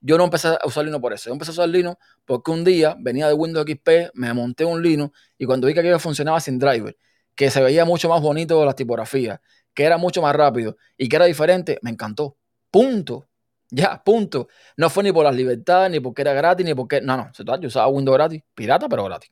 [0.00, 1.28] Yo no empecé a usar Linux por eso.
[1.28, 4.82] Yo empecé a usar Linux porque un día venía de Windows XP, me monté un
[4.82, 6.96] Linux y cuando vi que aquello funcionaba sin driver,
[7.34, 9.40] que se veía mucho más bonito las tipografías,
[9.74, 12.36] que era mucho más rápido y que era diferente, me encantó.
[12.70, 13.26] Punto.
[13.70, 14.48] Ya, punto.
[14.76, 17.00] No fue ni por las libertades, ni porque era gratis, ni porque.
[17.00, 17.30] No, no.
[17.60, 19.30] Yo usaba Windows gratis, pirata, pero gratis.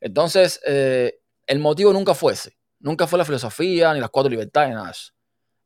[0.00, 2.56] Entonces, eh, el motivo nunca fue ese.
[2.80, 5.12] Nunca fue la filosofía, ni las cuatro libertades, nada de eso.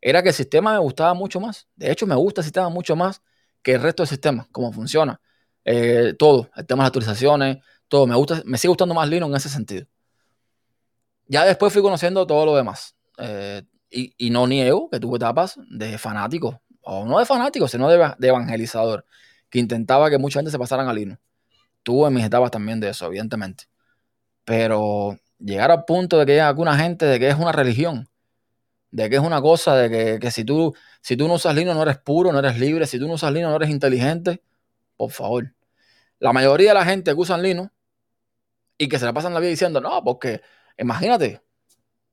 [0.01, 1.68] Era que el sistema me gustaba mucho más.
[1.77, 3.23] De hecho, me gusta el sistema mucho más
[3.62, 5.20] que el resto del sistema, cómo funciona.
[5.64, 8.07] Eh, todo, el tema de las actualizaciones, todo.
[8.07, 9.87] Me, gusta, me sigue gustando más Linux en ese sentido.
[11.27, 12.96] Ya después fui conociendo todo lo demás.
[13.18, 18.14] Eh, y, no niego que tuve etapas de fanático, o no de fanático, sino de,
[18.18, 19.05] de, evangelizador,
[19.51, 21.20] que intentaba que mucha gente se pasaran a Linux.
[21.83, 23.64] Tuve mis etapas también de eso, evidentemente.
[24.44, 28.09] Pero llegar al punto de que hay alguna gente de que es una religión,
[28.92, 31.83] de que es una cosa, de que, si, tú, si tú no usas Linux no
[31.83, 34.42] eres puro, no eres libre, si tú no usas Linux no eres inteligente,
[34.96, 35.55] por favor.
[36.18, 37.72] La mayoría de la gente que usan Linux
[38.78, 40.42] y que se la pasan la vida diciendo, no, porque
[40.78, 41.40] imagínate,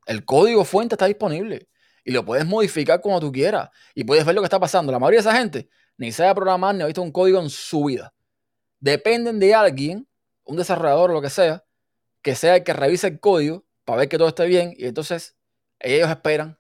[0.06, 1.68] el código fuente está disponible
[2.06, 4.92] y lo puedes modificar como tú quieras y puedes ver lo que está pasando.
[4.92, 7.84] La mayoría de esa gente ni sabe programar ni ha visto un código en su
[7.84, 8.14] vida.
[8.80, 10.08] Dependen de alguien,
[10.46, 11.66] un desarrollador o lo que sea,
[12.22, 15.36] que sea el que revise el código para ver que todo esté bien y entonces
[15.80, 16.59] ellos esperan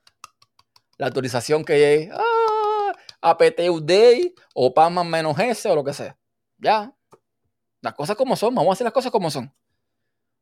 [1.00, 6.16] la autorización que llegue ah, apt update o PAMA menos S o lo que sea.
[6.58, 6.94] Ya.
[7.82, 9.52] Las cosas como son, vamos a hacer las cosas como son.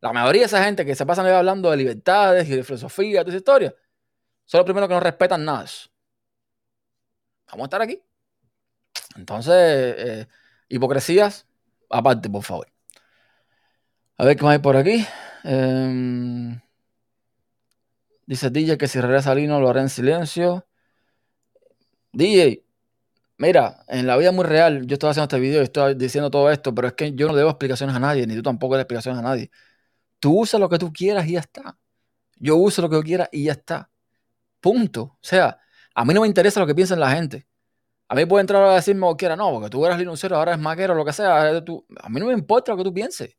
[0.02, 3.30] La mayoría de esa gente que se pasan hablando de libertades y de filosofía, de
[3.30, 3.76] esa historia,
[4.46, 5.66] son los primeros que no respetan nada.
[7.48, 8.02] Vamos a estar aquí.
[9.16, 10.28] Entonces, eh,
[10.70, 11.46] hipocresías,
[11.90, 12.68] aparte, por favor.
[14.18, 15.06] A ver qué más hay por aquí.
[15.44, 16.60] Em,
[18.28, 20.68] dice DJ que si regresa Lino lo hará en silencio.
[22.14, 22.68] DJ,
[23.40, 26.50] Mira, en la vida muy real, yo estoy haciendo este video y estoy diciendo todo
[26.52, 29.20] esto, pero es que yo no debo explicaciones a nadie, ni tú tampoco debes explicaciones
[29.20, 29.52] a nadie.
[30.20, 31.78] Tú usa lo que tú quieras y ya está.
[32.38, 33.92] Yo uso lo que yo quiera y ya está.
[34.62, 35.04] Punto.
[35.04, 35.60] O sea,
[35.96, 37.48] a mí no me interesa lo que piensa la gente.
[38.10, 40.60] A mí puede entrar a decirme o quiera, no, porque tú eras linuncero, ahora es
[40.60, 41.50] maquero, lo que sea.
[41.50, 43.38] A mí no me importa lo que tú pienses.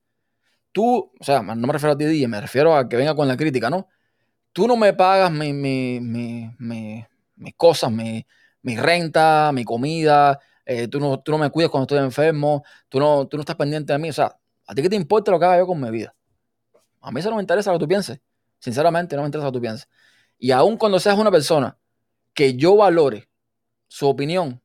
[0.72, 3.37] Tú, o sea, no me refiero a ti, me refiero a que venga con la
[3.37, 3.88] crítica, ¿no?
[4.59, 6.51] Tú no me pagas mis mi, mi,
[7.37, 8.27] mi, cosas, mi,
[8.64, 13.29] renta, mi comida, eh, tú, no, tú no me cuidas cuando estoy enfermo, tú no,
[13.29, 14.11] tú no estás pendiente de mí.
[14.11, 16.12] O sea, ¿a ti qué te importa lo que haga yo con mi vida?
[17.01, 18.21] A mí eso no me interesa lo que tú pienses.
[18.59, 19.88] Sinceramente, no me interesa lo que tú pienses.
[20.40, 21.79] Y aun cuando seas una persona
[22.35, 23.31] que yo valore
[23.87, 24.61] su opinión,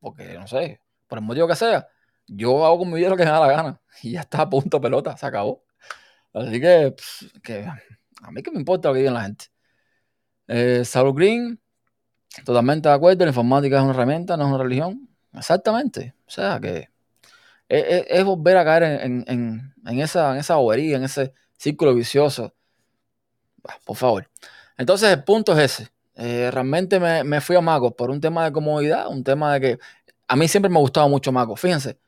[0.00, 1.86] porque no sé, por el motivo que sea,
[2.26, 3.80] yo hago con mi vida lo que me da la gana.
[4.02, 5.66] Y ya está punto pelota, se acabó.
[6.32, 6.94] Así que,
[7.42, 7.68] que
[8.24, 9.46] a mí que me importa lo que digan la gente.
[10.48, 10.82] Eh,
[11.14, 11.60] Green,
[12.44, 15.08] Totalmente de acuerdo, la informática es una herramienta, no es una religión.
[15.32, 16.14] Exactamente.
[16.26, 16.88] O sea que
[17.68, 22.54] es, volver a caer en, esa, en bobería, en ese círculo vicioso.
[23.84, 24.30] por favor.
[24.76, 25.90] Entonces el punto es ese.
[26.16, 29.78] Eh, realmente me, fui a Maco por un tema de comodidad, un tema de que
[30.28, 31.56] a mí siempre me ha gustado mucho Maco.
[31.56, 31.98] Fíjense,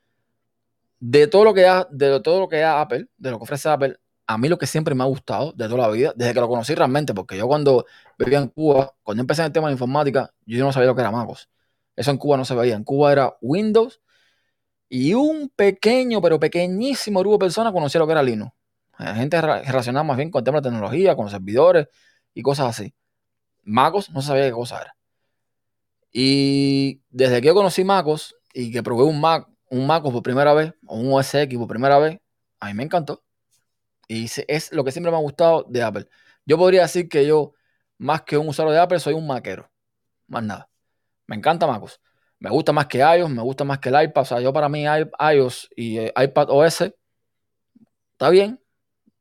[1.01, 3.69] de todo lo que da, de todo lo que da Apple, de lo que ofrece
[3.69, 3.97] Apple,
[4.27, 6.49] a mí lo que siempre me ha gustado de toda la vida, desde que lo
[6.49, 7.87] conocí realmente, porque yo cuando
[8.19, 11.03] vivía en Cuba, cuando empecé en el tema de informática, yo no sabía lo que
[11.03, 11.49] era MacOS.
[11.95, 12.75] Eso en Cuba no se veía.
[12.75, 14.01] En Cuba era Windows
[14.89, 18.53] y un pequeño, pero pequeñísimo grupo de personas conocía lo que era Linux.
[18.99, 21.89] La gente relacionada más bien con el tema de tecnología, con servidores
[22.35, 22.95] y cosas así.
[23.65, 24.97] MacOS no sabía qué cosa era.
[26.13, 30.55] Y desde que yo conocí MacOS y que probé un Mac, un MacOS por primera
[30.55, 32.19] vez, o un OS por primera vez,
[32.61, 33.26] a mí me encantó.
[34.09, 36.09] Y es lo que siempre me ha gustado de Apple.
[36.45, 37.55] Yo podría decir que yo,
[37.99, 39.71] más que un usuario de Apple, soy un maquero.
[40.29, 40.69] Más nada.
[41.27, 42.01] Me encanta MacOS.
[42.39, 44.23] Me gusta más que iOS, me gusta más que el iPad.
[44.23, 46.95] O sea, yo para mí iOS y eh, iPad OS
[48.13, 48.61] está bien.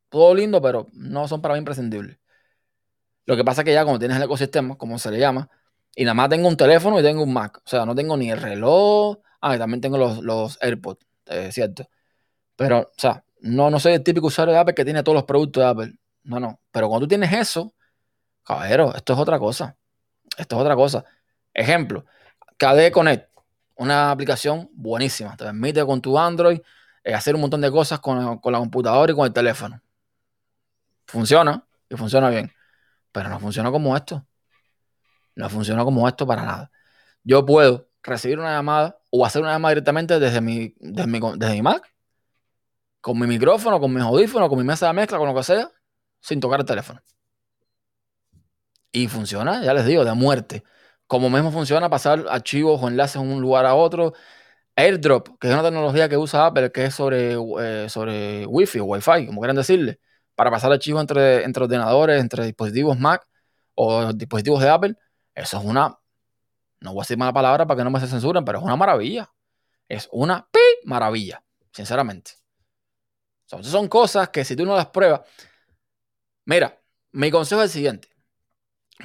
[0.10, 2.20] Todo lindo, pero no son para mí imprescindibles.
[3.26, 5.50] Lo que pasa es que ya cuando tienes el ecosistema, como se le llama,
[5.96, 7.58] y nada más tengo un teléfono y tengo un Mac.
[7.66, 9.18] O sea, no tengo ni el reloj.
[9.42, 11.88] Ah, y también tengo los, los AirPods, es cierto.
[12.56, 15.24] Pero, o sea, no, no soy el típico usuario de Apple que tiene todos los
[15.26, 15.94] productos de Apple.
[16.24, 16.60] No, no.
[16.72, 17.76] Pero cuando tú tienes eso,
[18.44, 19.78] caballero, esto es otra cosa.
[20.36, 21.06] Esto es otra cosa.
[21.54, 22.06] Ejemplo,
[22.58, 23.30] KDE Connect,
[23.76, 25.38] una aplicación buenísima.
[25.38, 26.60] Te permite con tu Android
[27.04, 29.80] eh, hacer un montón de cosas con, la computadora y con el teléfono.
[31.06, 32.52] Funciona y funciona bien.
[33.12, 34.26] Pero no funciona como esto.
[35.36, 36.72] No funciona como esto para nada.
[37.24, 41.54] Yo puedo recibir una llamada o hacer una llamada directamente desde mi, desde mi, desde
[41.54, 41.95] mi Mac
[43.06, 45.70] con mi micrófono, con mis audífonos, con mi mesa de mezcla, con lo que sea,
[46.22, 47.00] sin tocar el teléfono.
[48.92, 50.64] Y funciona, ya les digo, de muerte.
[51.06, 54.14] Como mismo funciona pasar archivos o enlaces de un lugar a otro.
[54.76, 58.86] AirDrop, que es una tecnología que usa Apple, que es sobre, eh, sobre Wi-Fi o
[58.86, 60.00] Wi-Fi, como quieran decirle,
[60.34, 63.28] para pasar archivos entre, entre ordenadores, entre dispositivos Mac
[63.76, 64.96] o dispositivos de Apple.
[65.36, 66.00] Eso es una,
[66.80, 68.76] no voy a decir mala palabra para que no me se censuren, pero es una
[68.76, 69.32] maravilla.
[69.88, 72.45] Es una pi maravilla, sinceramente
[73.46, 75.22] son cosas que si tú no las pruebas.
[76.46, 76.82] Mira,
[77.12, 78.10] mi consejo es el siguiente.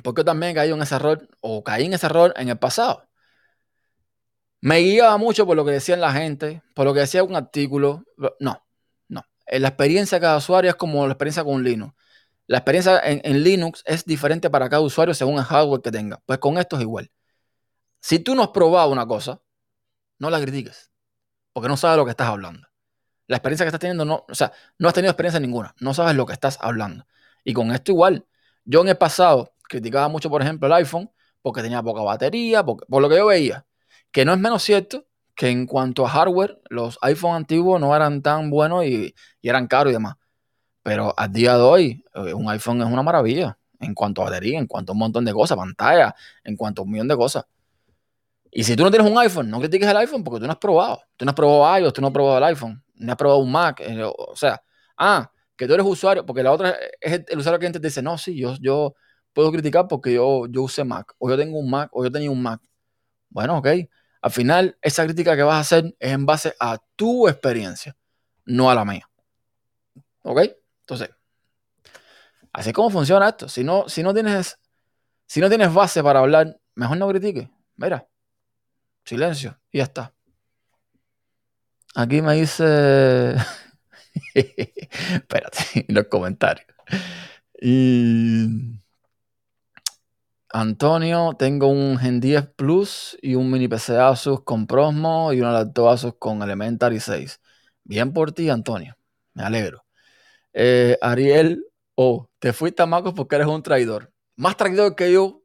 [0.04, 3.08] Porque yo también caí en ese error, o caí en ese error en el pasado.
[4.62, 8.04] Me guiaba mucho por lo que decían la gente, por lo que decía un artículo.
[8.40, 8.64] No,
[9.08, 9.24] no.
[9.46, 11.94] La experiencia de cada usuario es como la experiencia con Linux.
[12.46, 16.22] La experiencia en, en, Linux es diferente para cada usuario según el hardware que tenga.
[16.26, 17.10] Pues con esto es igual.
[18.02, 19.42] Si tú no has probado una cosa,
[20.18, 20.90] no la critiques.
[21.52, 22.69] Porque no sabes lo que estás hablando
[23.30, 26.16] la experiencia que estás teniendo, no, o sea, no has tenido experiencia ninguna, no sabes
[26.16, 27.06] lo que estás hablando.
[27.44, 28.26] Y con esto igual,
[28.64, 31.08] yo en el pasado criticaba mucho, por ejemplo, el iPhone
[31.40, 33.64] porque tenía poca batería, por lo que yo veía,
[34.10, 38.20] que no es menos cierto que en cuanto a hardware, los iPhone antiguos no eran
[38.20, 40.16] tan buenos y, eran caros y demás.
[40.82, 44.58] Pero al día de hoy, eh, un iPhone es una maravilla en cuanto a batería,
[44.58, 47.44] en cuanto a un montón de cosas, pantalla, en cuanto a un millón de cosas.
[48.50, 50.58] Y si tú no tienes un iPhone, no critiques el iPhone porque tú no has
[50.58, 51.00] probado.
[51.16, 53.50] Tú no has probado iOS, tú no has probado el iPhone no has probado un
[53.50, 53.80] Mac.
[53.80, 54.62] Eh, o sea,
[54.96, 58.16] ah, que tú eres usuario, porque la otra es el, usuario que te dice, no,
[58.18, 58.94] sí, yo, yo
[59.32, 62.30] puedo criticar porque yo, yo usé Mac, o yo tengo un Mac, o yo tenía
[62.30, 62.60] un Mac.
[63.28, 63.68] Bueno, ok.
[64.22, 67.96] Al final, esa crítica que vas a hacer es en base a tu experiencia,
[68.44, 69.08] no a la mía.
[70.22, 70.40] ¿Ok?
[70.82, 71.10] Entonces,
[72.52, 73.48] así es como funciona esto.
[73.48, 74.58] Si no, si no tienes,
[75.26, 77.48] si no tienes base para hablar, mejor no critiques.
[77.76, 78.06] Mira,
[79.04, 80.14] silencio y ya está.
[81.94, 83.34] Aquí me dice.
[84.34, 86.66] Espérate, los comentarios.
[90.52, 95.52] Antonio, tengo un Gen 10 Plus y un mini PC Asus con Prosmo y una
[95.52, 97.40] laptop Asus con Elementary 6.
[97.84, 98.96] Bien por ti, Antonio.
[99.34, 99.84] Me alegro.
[100.52, 104.12] Eh, Ariel, oh, te fuiste a Macos porque eres un traidor.
[104.36, 105.42] Más traidor que yo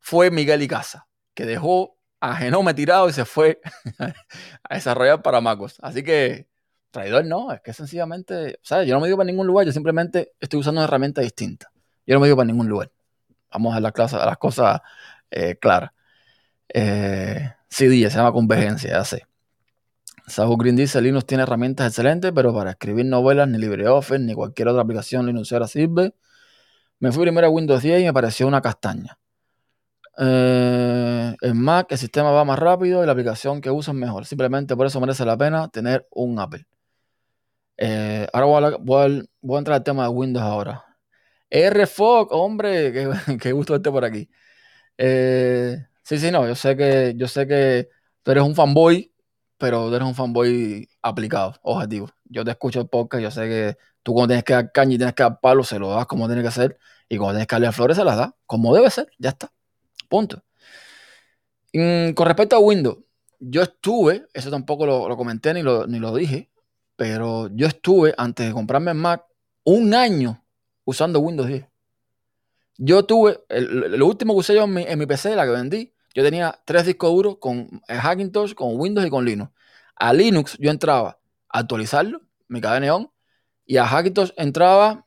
[0.00, 3.60] fue Miguel Icaza, que dejó a Genome tirado y se fue
[4.62, 5.76] a desarrollar para Macos.
[5.80, 6.48] Así que,
[6.90, 10.32] traidor no, es que sencillamente, o yo no me digo para ningún lugar, yo simplemente
[10.40, 11.70] estoy usando una herramienta distinta.
[12.06, 12.90] Yo no me digo para ningún lugar.
[13.52, 14.80] Vamos a, la clase, las cosas
[15.30, 15.90] eh, claras.
[16.68, 19.26] Eh, sí, se llama convergencia, ya sé.
[20.26, 24.68] Sahu Green dice, Linux tiene herramientas excelentes, pero para escribir novelas ni LibreOffice ni cualquier
[24.68, 26.14] otra aplicación Linuxera sirve.
[26.98, 29.18] Me fui primero a Windows 10 y me pareció una castaña.
[30.18, 34.26] Eh, en Mac el sistema va más rápido y la aplicación que es mejor.
[34.26, 36.66] Simplemente por eso merece la pena tener un Apple.
[37.76, 40.84] Eh, ahora voy a, entrar al tema de Windows ahora.
[41.50, 42.92] RFOG, hombre,
[43.40, 44.28] qué, gusto verte por aquí.
[44.98, 47.88] Eh, sí, sí, no, yo sé que yo sé que
[48.22, 49.12] tú eres un fanboy
[49.58, 52.10] pero tú eres un fanboy aplicado, objetivo.
[52.24, 54.98] Yo te escucho el podcast, yo sé que tú cuando tienes que dar caña y
[54.98, 57.54] tienes que dar palo, se lo das como tiene que ser, y cuando tienes que
[57.54, 59.52] darle flores, se las das, como debe ser, ya está.
[60.08, 60.42] Punto.
[61.72, 62.98] con respecto a Windows,
[63.38, 66.50] yo estuve, eso tampoco lo, comenté ni lo, ni lo dije,
[66.96, 69.24] pero yo estuve, antes de comprarme el Mac,
[69.64, 70.44] un año
[70.84, 71.66] usando Windows 10.
[72.78, 75.94] Yo tuve, lo último que usé yo en mi, en mi PC, la que vendí,
[76.14, 79.52] yo tenía tres discos duros con Hackintosh, con Windows y con Linux.
[79.96, 83.10] A Linux yo entraba a actualizarlo, mi cadena neón,
[83.66, 85.06] y a Hackintosh entraba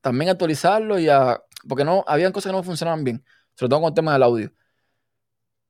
[0.00, 1.42] también a actualizarlo y a...
[1.68, 3.24] porque no, habían cosas que no funcionaban bien,
[3.56, 4.52] sobre todo con el tema del audio.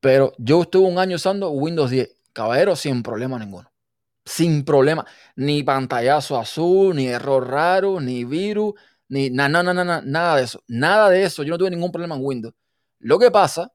[0.01, 3.71] Pero yo estuve un año usando Windows 10, caballero, sin problema ninguno.
[4.25, 5.07] Sin problema.
[5.37, 8.75] Ni pantallazo azul, ni error raro, ni virus,
[9.09, 10.63] ni nada, nada, nada, nada de eso.
[10.69, 11.43] Nada de eso.
[11.43, 12.55] Yo no tuve ningún problema en Windows.
[12.99, 13.73] Lo que pasa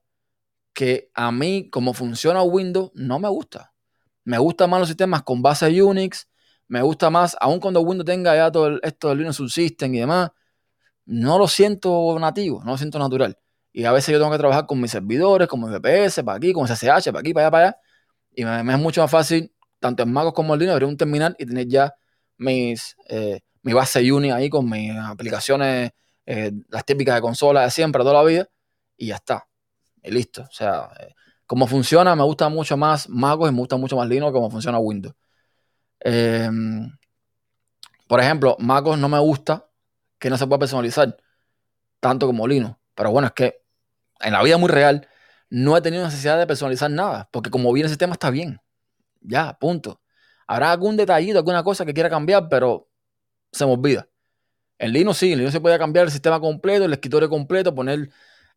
[0.72, 3.72] que a mí, como funciona Windows, no me gusta.
[4.24, 6.28] Me gustan más los sistemas con base Unix,
[6.68, 10.30] me gusta más, aun cuando Windows tenga ya todo esto del Linux Subsystem y demás,
[11.04, 13.36] no lo siento nativo, no lo siento natural.
[13.72, 16.52] Y a veces yo tengo que trabajar con mis servidores, con mis VPS, para aquí,
[16.52, 17.76] con SSH, para aquí, para allá, para allá.
[18.34, 21.34] Y me, es mucho más fácil, tanto en Mac como en Linux, abrir un terminal
[21.38, 21.94] y tener ya
[22.36, 25.92] mis, eh, mi base Unix ahí con mis aplicaciones,
[26.26, 28.48] eh, las típicas de consola de siempre, toda la vida,
[28.96, 29.48] y ya está
[30.02, 30.42] y listo.
[30.42, 31.14] O sea, eh,
[31.46, 34.78] como funciona, me gusta mucho más MacOS y me gusta mucho más Linux como funciona
[34.78, 35.14] Windows.
[36.00, 36.90] Em,
[38.06, 39.68] por ejemplo, MacOS no me gusta
[40.18, 41.16] que no se pueda personalizar
[42.00, 42.76] tanto como Linux.
[42.94, 43.61] Pero bueno, es que
[44.22, 45.08] en la vida muy real
[45.50, 48.60] no he tenido necesidad de personalizar nada, porque como viene el sistema está bien.
[49.20, 50.00] Ya, punto.
[50.46, 52.88] Habrá algún detallito, alguna cosa que quiera cambiar, pero
[53.52, 54.08] se me olvida.
[54.78, 58.10] En Linux sí, en Linux se puede cambiar el sistema completo, el escritorio completo, poner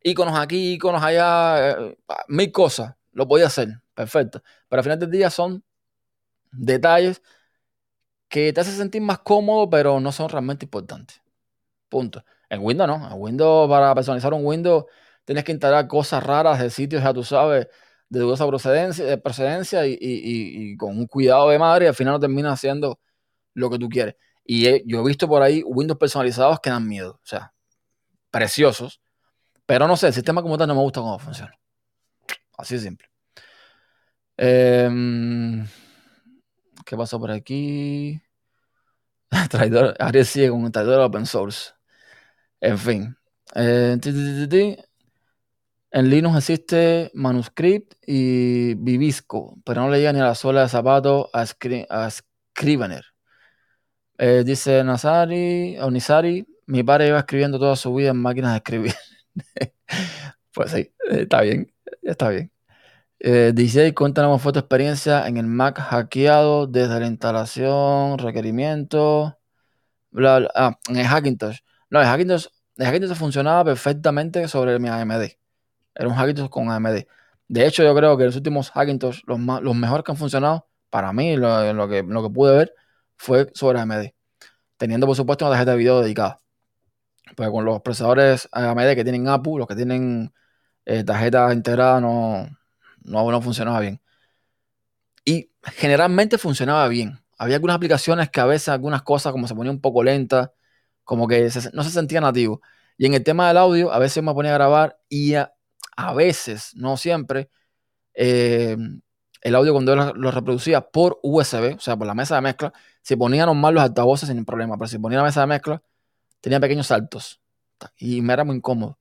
[0.04, 1.98] íconos aquí, íconos allá, eh,
[2.30, 2.96] mil cosas.
[3.12, 4.42] Lo podía hacer, perfecto.
[4.70, 5.64] Pero al final del día son
[6.52, 7.22] detalles
[8.30, 11.22] que te hacen sentir más cómodo, pero no son realmente importantes.
[11.90, 12.24] Punto.
[12.50, 13.12] En Windows no.
[13.12, 14.86] En Windows, para personalizar un Windows,
[15.26, 17.68] tienes que instalar cosas raras de sitios, ya tú sabes,
[18.10, 22.20] de dudosa procedencia, de procedencia y, con un cuidado de madre, y al final no
[22.20, 23.00] termina haciendo
[23.54, 24.16] lo que tú quieres.
[24.46, 27.20] Y yo he visto por ahí Windows personalizados que dan miedo.
[27.24, 27.54] O sea,
[28.32, 29.02] preciosos,
[29.66, 31.54] pero no sé, el sistema como tal no me gusta cómo funciona.
[32.58, 33.08] Así de simple.
[34.38, 35.66] Em,
[36.86, 38.22] ¿Qué pasó por aquí?
[39.50, 41.72] traidor, Ariel sigue con un traidor open source.
[42.62, 43.18] En fin.
[43.56, 43.98] Eh,
[45.96, 50.68] en Linux existe Manuscript y Vivisco, pero no le llega ni a la suela de
[50.70, 53.06] zapato a, Scrivener.
[54.18, 55.90] Eh, dice Nazari, o
[56.68, 58.94] mi padre iba escribiendo toda su vida en máquinas de escribir.
[60.54, 62.52] pues sí, está bien, está bien.
[63.20, 69.40] Eh, DJ, cuéntanos fue tu experiencia en el Mac hackeado desde la instalación, requerimiento,
[70.12, 70.52] bla, bla.
[70.56, 71.60] Ah, en el Hackintosh.
[71.90, 75.45] No, el Hackintosh, el Hackintosh funcionaba perfectamente sobre mi AMD.
[75.96, 77.08] Era un Hackintosh con AMD.
[77.48, 81.14] De hecho, yo creo que los últimos Hackintosh, los, los mejores que han funcionado, para
[81.14, 82.74] mí, lo, que, lo que pude ver,
[83.18, 84.14] fue sobre AMD.
[84.78, 86.42] Teniendo, por supuesto, una tarjeta de video dedicada.
[87.36, 90.34] Pues con los procesadores AMD que tienen APU, los que tienen
[90.86, 92.48] eh, tarjetas integradas, no,
[93.04, 94.02] no, funcionaba bien.
[95.26, 97.20] Y generalmente funcionaba bien.
[97.38, 100.54] Había algunas aplicaciones que a veces algunas cosas como se ponía un poco lenta,
[101.04, 102.62] como que no se sentía nativo.
[102.98, 105.54] Y en el tema del audio, a veces me ponía a grabar y a,
[106.14, 107.50] veces, no siempre,
[108.14, 108.78] eh,
[109.42, 112.74] el audio cuando yo lo, reproducía por USB, o sea, por la mesa de mezcla,
[113.02, 115.84] se ponían normal los altavoces sin problema, pero si ponía la mesa de mezcla,
[116.42, 117.42] tenía pequeños saltos
[117.98, 119.00] y me era muy incómodo.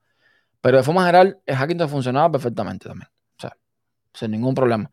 [0.61, 3.09] Pero de forma general, el Hackintosh funcionaba perfectamente también.
[3.38, 3.57] O sea,
[4.14, 4.90] sin ningún problema.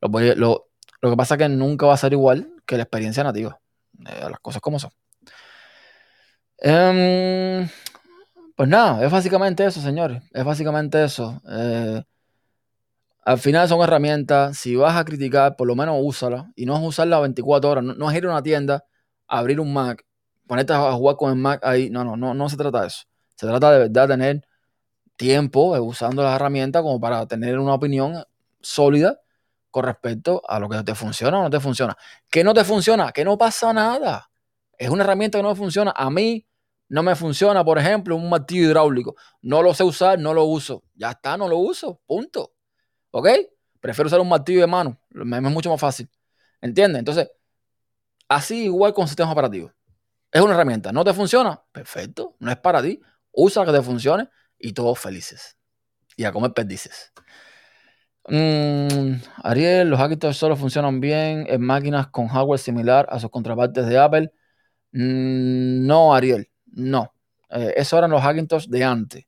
[0.00, 0.68] Lo,
[1.00, 3.60] que pasa es que nunca va a ser igual que la experiencia nativa.
[4.06, 4.90] Eh, las cosas como son.
[6.58, 7.68] Em,
[8.56, 10.22] pues nada, es básicamente eso, señores.
[10.32, 11.40] Es básicamente eso.
[11.48, 12.02] Eh,
[13.24, 14.58] al final son herramientas.
[14.58, 16.52] Si vas a criticar, por lo menos úsala.
[16.54, 17.84] Y no es usarla 24 horas.
[17.84, 18.84] No, es ir a una tienda,
[19.26, 20.04] abrir un Mac,
[20.46, 21.90] ponerte a jugar con el Mac ahí.
[21.90, 23.04] No, no, no, no se trata de eso.
[23.36, 24.46] Se trata de verdad tener
[25.16, 28.24] tiempo usando las herramientas como para tener una opinión
[28.60, 29.20] sólida
[29.70, 31.96] con respecto a lo que te funciona o no te funciona.
[32.30, 33.12] ¿Qué no te funciona?
[33.12, 34.30] Que no pasa nada.
[34.78, 35.92] Es una herramienta que no funciona.
[35.96, 36.46] A mí
[36.88, 39.16] no me funciona, por ejemplo, un martillo hidráulico.
[39.42, 40.84] No lo sé usar, no lo uso.
[40.94, 42.00] Ya está, no lo uso.
[42.06, 42.52] Punto.
[43.10, 43.28] ¿Ok?
[43.80, 45.00] Prefiero usar un martillo de mano.
[45.10, 46.08] Me es mucho más fácil.
[46.60, 46.98] ¿Entiendes?
[46.98, 47.30] Entonces,
[48.28, 49.72] así igual con sistemas operativos.
[50.30, 50.92] Es una herramienta.
[50.92, 51.62] ¿No te funciona?
[51.72, 52.36] Perfecto.
[52.40, 53.00] No es para ti.
[53.32, 54.28] Usa que te funcione
[54.58, 55.56] y todos felices.
[56.16, 57.12] Y a comer perdices.
[58.26, 63.86] Mm, Ariel, los Hackintosh solo funcionan bien en máquinas con hardware similar a sus contrapartes
[63.86, 64.32] de Apple.
[64.92, 67.14] Mm, no, Ariel, no.
[67.50, 69.24] Eh, eso eran los Hackintosh de antes,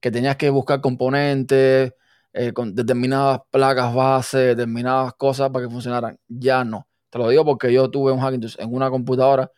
[0.00, 1.92] que tenías que buscar componentes
[2.32, 6.18] eh, con determinadas placas base, determinadas cosas para que funcionaran.
[6.28, 6.88] Ya no.
[7.10, 9.50] Te lo digo porque yo tuve un Hackintosh en una computadora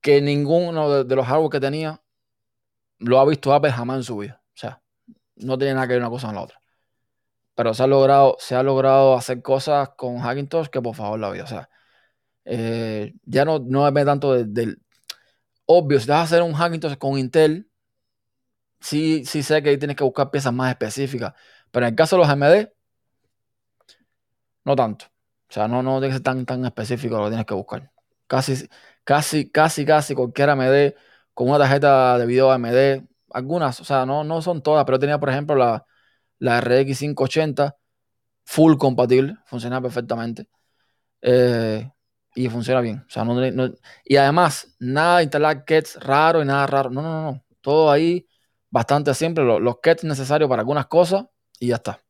[0.00, 2.02] que ninguno de, los hardware que tenía
[2.98, 4.42] lo ha visto Apple jamás en su vida.
[4.48, 4.82] O sea,
[5.36, 6.62] no tiene nada que ver una cosa con la otra
[7.54, 11.30] pero se ha logrado, se ha logrado hacer cosas con Hackintosh que por favor la
[11.30, 11.44] vida.
[11.44, 11.68] O sea,
[12.44, 14.80] eh, ya no, no depende tanto del,
[15.78, 17.68] obvio, si vas a hacer un Hackintosh con Intel,
[18.80, 21.34] sí, sí sé que ahí tienes que buscar piezas más específicas.
[21.70, 22.72] Pero en el caso de los AMD,
[24.64, 25.06] no tanto.
[25.50, 27.90] O sea, no, no tiene que ser tan, tan específico lo que tienes que buscar.
[28.26, 28.68] Casi,
[29.04, 30.94] casi, casi, casi cualquier AMD
[31.34, 35.18] con una tarjeta de video AMD, algunas, o sea, no, no son todas, pero tenía,
[35.18, 35.86] por ejemplo, la,
[36.38, 37.76] la RX 580,
[38.44, 40.48] full compatible, funciona perfectamente.
[41.22, 41.90] Eh,
[42.34, 43.04] y funciona bien.
[43.06, 43.24] O sea,
[44.04, 46.90] y además, nada de instalar kits raro y nada raro.
[46.90, 47.44] No, no, no.
[47.60, 48.26] Todo ahí
[48.70, 49.44] bastante simple.
[49.44, 51.26] Los, los kits necesarios para algunas cosas
[51.60, 52.00] y ya está.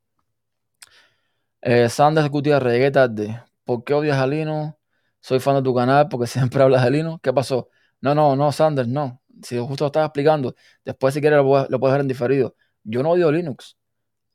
[1.61, 3.43] Eh, Sanders Gutiérrez, llegué tarde.
[3.65, 4.79] ¿Por qué odias a Lino?
[5.21, 7.19] Soy fan de tu canal porque siempre hablas de Lino.
[7.23, 7.69] ¿Qué pasó?
[8.01, 9.23] No, no, no, Sanders, no.
[9.43, 10.55] Si justo lo estaba explicando,
[10.85, 12.57] después si quieres lo, lo puedes ver en diferido.
[12.85, 13.77] Yo no odio Linux.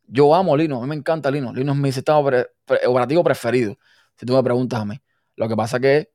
[0.07, 1.55] Yo amo Linux, a mí me encanta Linux.
[1.57, 3.77] Linux es mi sistema operativo preferido,
[4.17, 4.99] si tú me preguntas a mí.
[5.38, 6.11] Lo que pasa que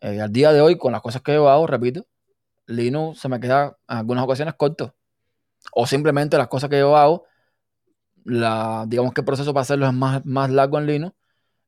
[0.00, 2.06] eh, al día de hoy, con las cosas que yo hago, repito,
[2.66, 4.94] Linux se me queda en algunas ocasiones corto.
[5.72, 7.26] O simplemente las cosas que yo hago,
[8.24, 11.16] la, digamos que el proceso para hacerlo es más, más largo en Linux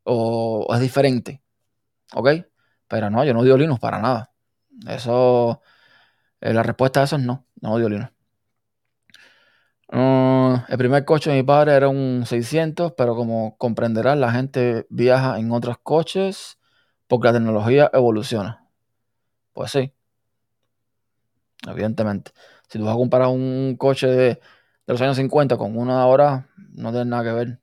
[0.04, 1.42] o, es diferente.
[2.14, 2.30] ¿Ok?
[2.88, 4.32] Pero no, yo no odio Linux para nada.
[4.88, 5.62] Eso,
[6.40, 8.12] eh, la respuesta a eso es no, no odio Linux.
[9.88, 14.86] Ah, el primer coche de mi padre era un 600, pero como comprenderás, la gente
[14.88, 16.58] viaja en otros coches
[17.12, 18.66] porque la tecnología evoluciona.
[19.52, 19.92] Pues sí,
[21.68, 22.30] evidentemente.
[22.70, 24.40] Si tú vas a comparar un coche de,
[24.86, 27.60] los años 50 con uno de ahora, no tiene nada que ver.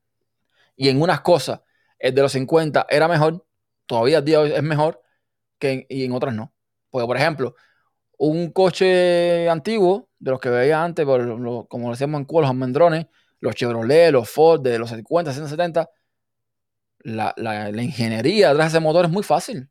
[0.75, 1.61] Y en unas cosas,
[1.97, 3.43] el de los 50 era mejor,
[3.87, 5.01] todavía el día de hoy es mejor,
[5.57, 6.53] que y en otras no.
[6.91, 7.55] Porque, por ejemplo,
[8.19, 13.07] un coche antiguo, de los que veía antes, como decíamos en Cuba, los almendrones,
[13.39, 15.89] los Chevrolet, los Ford de los 50, 170,
[16.99, 19.69] la, la, ingeniería detrás de ese motor es muy fácil.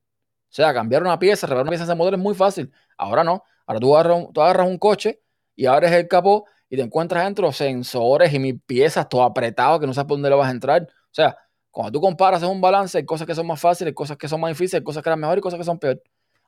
[0.50, 2.72] O sea, cambiar una pieza, reparar una pieza de ese motor es muy fácil.
[2.96, 3.44] Ahora no.
[3.66, 5.20] Ahora tú agarras, tú agarras un coche
[5.54, 9.86] y abres el capó y te encuentras dentro sensores y mis piezas todo apretado que
[9.86, 10.82] no sabes por dónde le vas a entrar.
[10.82, 11.36] O sea,
[11.70, 14.28] cuando tú comparas es un balance, hay cosas que son más fáciles, hay cosas que
[14.28, 16.02] son más difíciles, hay cosas que eran mejor y cosas que son peor.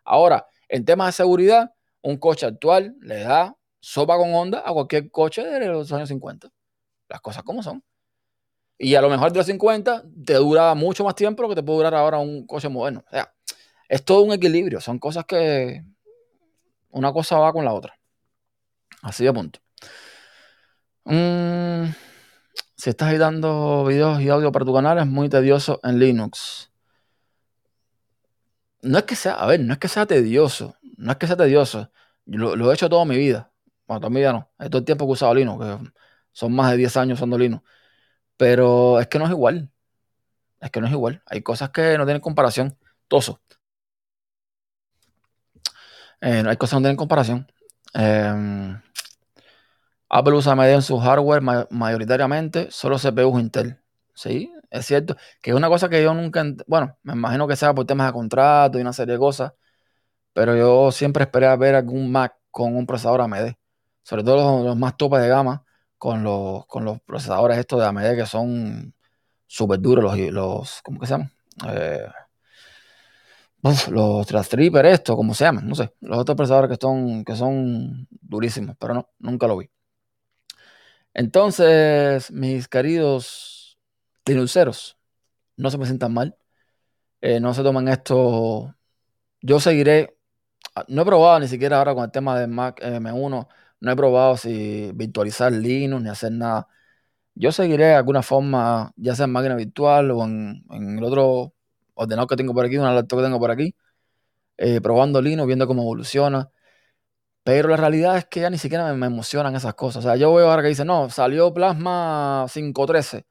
[0.04, 1.72] Ahora, en temas de seguridad,
[2.02, 6.48] un coche actual le da sopa con onda a cualquier coche de los años 50.
[7.08, 7.82] Las cosas como son.
[8.82, 11.78] Y a lo mejor de los 50 te dura mucho más tiempo que te puede
[11.78, 13.04] durar ahora un coche moderno.
[13.06, 13.32] O sea,
[13.88, 14.80] es todo un equilibrio.
[14.80, 15.84] Son cosas que
[16.90, 17.98] una cosa va con la otra.
[19.02, 19.60] Así de punto.
[21.04, 21.92] Mm,
[22.76, 26.70] si estás editando videos y audio para tu canal, es muy tedioso en Linux.
[28.82, 31.36] No es que sea, a ver, no es que sea tedioso no es que sea
[31.36, 31.90] tedioso,
[32.26, 33.50] lo, he hecho toda mi vida.
[33.86, 35.90] Bueno, toda mi vida no, todo el tiempo que he usado Linux, que
[36.32, 37.64] son más de 10 años usando Linux.
[38.40, 39.70] Pero es que no es igual.
[40.60, 41.22] Es que no es igual.
[41.26, 42.78] Hay cosas que no tienen comparación.
[43.06, 43.42] Toso.
[46.22, 47.52] Eh, hay cosas que no tienen comparación.
[47.92, 48.80] Eh,
[50.08, 53.78] Apple usa AMD en su hardware mayoritariamente, solo CPU Intel.
[54.14, 55.16] Sí, es cierto.
[55.42, 56.42] Que es una cosa que yo nunca.
[56.66, 59.52] Bueno, me imagino que sea por temas de contrato y una serie de cosas.
[60.32, 63.54] Pero yo siempre esperé a ver algún Mac con un procesador AMD.
[64.02, 65.64] Sobre todo los, más topes de gama
[66.00, 68.94] con los, con los procesadores estos de AMD que son
[69.46, 71.30] súper duros, los, los, ¿cómo que se llaman?
[71.68, 72.06] Eh,
[73.90, 75.92] los Trastripper, esto, como se llaman, no sé.
[76.00, 79.70] Los otros procesadores que son, que son durísimos, pero no, nunca lo vi.
[81.12, 83.78] Entonces, mis queridos
[84.24, 84.98] Linuxeros,
[85.56, 86.38] no se me sientan mal.
[87.20, 88.74] Eh, no se tomen esto.
[89.42, 90.16] Yo seguiré.
[90.74, 93.48] Ah, no he probado ni siquiera ahora con el tema de Mac M1.
[93.80, 96.68] No he probado si virtualizar Linux ni hacer nada.
[97.34, 101.54] Yo seguiré de alguna forma, ya sea en máquina virtual o en, el otro
[101.94, 103.74] ordenador que tengo por aquí, una laptop que tengo por aquí,
[104.58, 106.50] eh, probando Linux, viendo cómo evoluciona.
[107.44, 110.04] Pero la realidad es que ya ni siquiera me, emocionan esas cosas.
[110.04, 113.26] O sea, yo veo ahora que dice, no, salió Plasma 513.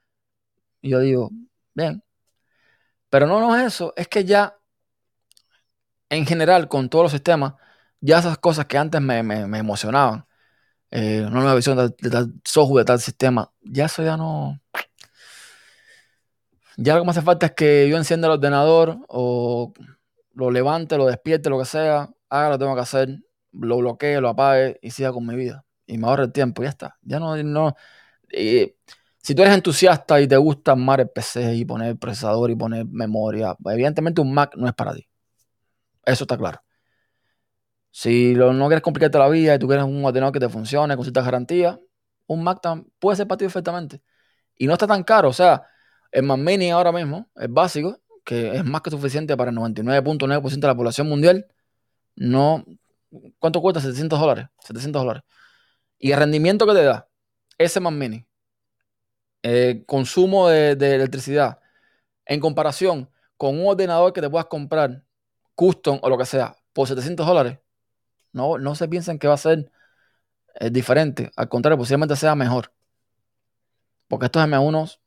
[0.82, 1.32] Y yo digo,
[1.74, 2.04] bien.
[3.10, 4.58] Pero no, no es eso, es que ya,
[6.10, 7.54] en general, con todos los sistemas,
[8.02, 10.26] ya esas cosas que antes me, emocionaban,
[10.92, 14.60] eh, una nueva visión de, tal software, de tal sistema, ya eso ya no...
[16.78, 19.74] Ya lo que me hace falta es que yo encienda el ordenador o
[20.34, 23.20] lo levante, lo despierte, lo que sea, haga lo que tengo que hacer,
[23.52, 25.66] lo bloquee, lo apague y siga con mi vida.
[25.86, 26.98] Y me ahorre el tiempo, ya está.
[27.02, 27.76] Ya no, no.
[28.30, 32.86] si tú eres entusiasta y te gusta armar el PC y poner procesador y poner
[32.86, 35.08] memoria, evidentemente un Mac no es para ti.
[36.06, 36.62] Eso está claro.
[38.00, 41.04] Si no quieres complicarte la vida y tú quieres un ordenador que te funcione con
[41.04, 41.78] ciertas garantías,
[42.28, 42.62] un Mac
[42.98, 44.02] puede ser para ti perfectamente.
[44.56, 45.28] Y no está tan caro.
[45.28, 45.64] O sea,
[46.10, 50.62] el Mac Mini ahora mismo, es básico, que es más que suficiente para el 99.9%
[50.62, 51.46] de la población mundial,
[52.16, 52.64] no.
[53.38, 53.82] ¿Cuánto cuesta?
[53.82, 54.48] 700 dólares.
[54.60, 55.24] 700 dólares.
[55.98, 57.10] Y el rendimiento que te da
[57.58, 58.26] ese Mac Mini,
[59.44, 61.60] eh, consumo de, de, electricidad,
[62.26, 65.04] en comparación con un ordenador que te puedas comprar
[65.54, 67.60] custom o lo que sea por 700 dólares,
[68.34, 69.72] no, no se piensen que va a ser
[70.56, 71.32] eh, diferente.
[71.36, 72.72] Al contrario, posiblemente sea mejor.
[74.08, 75.00] Porque estos M1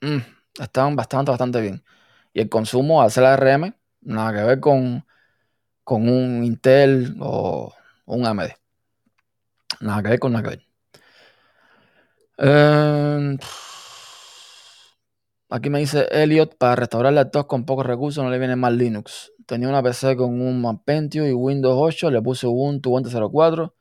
[0.00, 1.84] mm, están bastante, bastante bien.
[2.32, 5.04] Y el consumo al ser ARM, nada que ver con,
[5.84, 7.74] con un Intel o
[8.06, 8.52] un AMD.
[9.80, 10.68] Nada que ver con nada que ver.
[12.38, 13.38] Em,
[15.48, 19.32] aquí me dice Elliot, para restaurar laptops con pocos recursos no le viene mal Linux.
[19.46, 23.72] Tenía una PC con un Pentium y Windows 8, le puse Ubuntu 20.04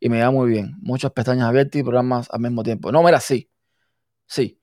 [0.00, 0.76] y me iba muy bien.
[0.80, 2.92] Muchas pestañas abiertas y programas al mismo tiempo.
[2.92, 3.50] No, mira, sí.
[4.26, 4.60] Sí.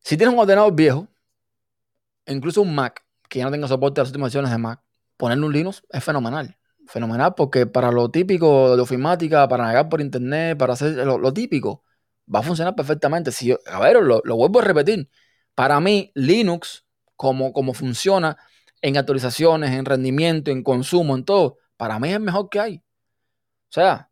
[0.00, 1.08] Si tienes un ordenador viejo,
[2.26, 4.82] incluso un Mac, que ya no tenga soporte a las últimas versiones de Mac,
[5.16, 6.58] ponerle un Linux es fenomenal.
[6.86, 11.84] Fenomenal porque para lo típico de ofimática, para navegar por internet, para hacer lo, típico,
[12.32, 13.30] va a funcionar perfectamente.
[13.32, 15.08] Si a ver, lo, vuelvo a repetir.
[15.54, 16.84] Para mí, Linux,
[17.16, 18.36] como, como funciona
[18.80, 22.76] en actualizaciones, en rendimiento, en consumo, en todo, para mí es el mejor que hay.
[22.76, 24.10] O sea,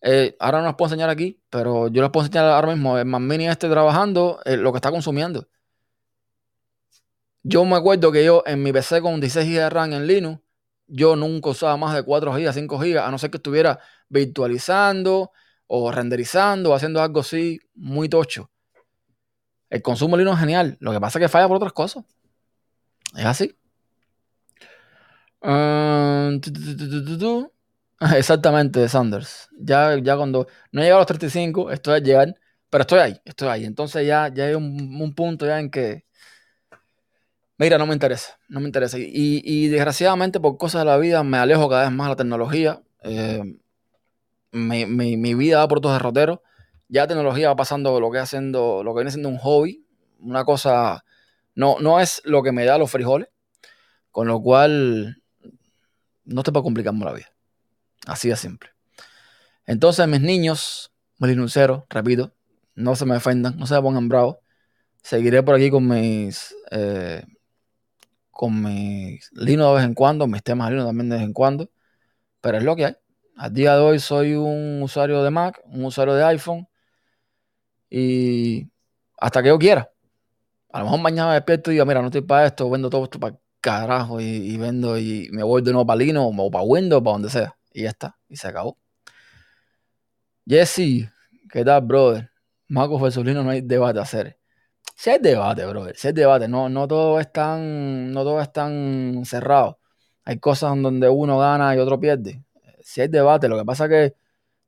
[0.00, 3.04] eh, ahora no les puedo enseñar aquí, pero yo les puedo enseñar ahora mismo el
[3.06, 5.48] Mac Mini este trabajando eh, lo que está consumiendo.
[7.42, 10.40] Yo me acuerdo que yo en mi PC con 16 GB de RAM en Linux,
[10.86, 13.78] yo nunca usaba más de 4 GB, 5 GB, a no ser que estuviera
[14.08, 15.30] virtualizando
[15.66, 18.50] o renderizando o haciendo algo así muy tocho.
[19.70, 20.76] El consumo de Linux es genial.
[20.80, 22.04] Lo que pasa es que falla por otras cosas.
[23.16, 23.56] Es así.
[25.42, 26.30] Ah,
[28.16, 29.48] exactamente, Sanders.
[29.58, 32.34] Ya, ya cuando no he llegado a los 35, estoy a llegar,
[32.70, 33.64] pero estoy ahí, estoy ahí.
[33.64, 36.06] Entonces ya, ya hay un punto ya en que
[37.58, 38.98] Mira, no me interesa, no me interesa.
[39.00, 42.82] Y, desgraciadamente por cosas de la vida me alejo cada vez más de la tecnología.
[43.02, 43.42] Eh,
[44.52, 46.40] mi, vida va por otros derroteros.
[46.88, 49.84] Ya la tecnología va pasando lo que, haciendo, lo que viene siendo un hobby.
[50.20, 51.04] Una cosa,
[51.54, 53.28] no, no es lo que me da los frijoles.
[54.10, 55.22] Con lo cual,
[56.24, 57.32] no te puedo complicar la vida.
[58.06, 58.70] Así de simple.
[59.66, 61.36] Entonces, mis niños, mis
[61.90, 62.32] repito,
[62.74, 64.36] no se me defendan, no se me pongan bravos.
[65.02, 66.54] Seguiré por aquí con mis...
[66.70, 67.24] Eh,
[68.36, 71.70] con mis Linux de vez en cuando, mis temas Linux también de vez en cuando,
[72.42, 72.96] pero es lo que hay.
[73.34, 76.68] Al día de hoy soy un usuario de Mac, un usuario de iPhone
[77.90, 78.68] y
[79.18, 79.90] hasta que yo quiera.
[80.70, 83.04] A lo mejor mañana me despierto y digo, mira, no estoy para esto, vendo todo
[83.04, 87.02] esto para carajo y, vendo y me voy de nuevo para Linux o para Windows,
[87.02, 87.56] para donde sea.
[87.72, 88.78] Y ya está, y se acabó.
[90.46, 91.10] Jesse,
[91.50, 92.30] ¿qué tal, brother?
[92.68, 94.38] Versus Linux no hay debate a hacer.
[94.94, 98.52] Si hay debate, brother, si hay debate, no, no todo es tan, no todo es
[98.52, 99.78] tan cerrado.
[100.24, 102.42] Hay cosas donde uno gana y otro pierde.
[102.82, 104.16] Si hay debate, lo que pasa es que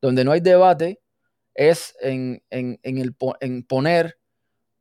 [0.00, 1.00] donde no hay debate
[1.58, 4.20] es en, en, el, en poner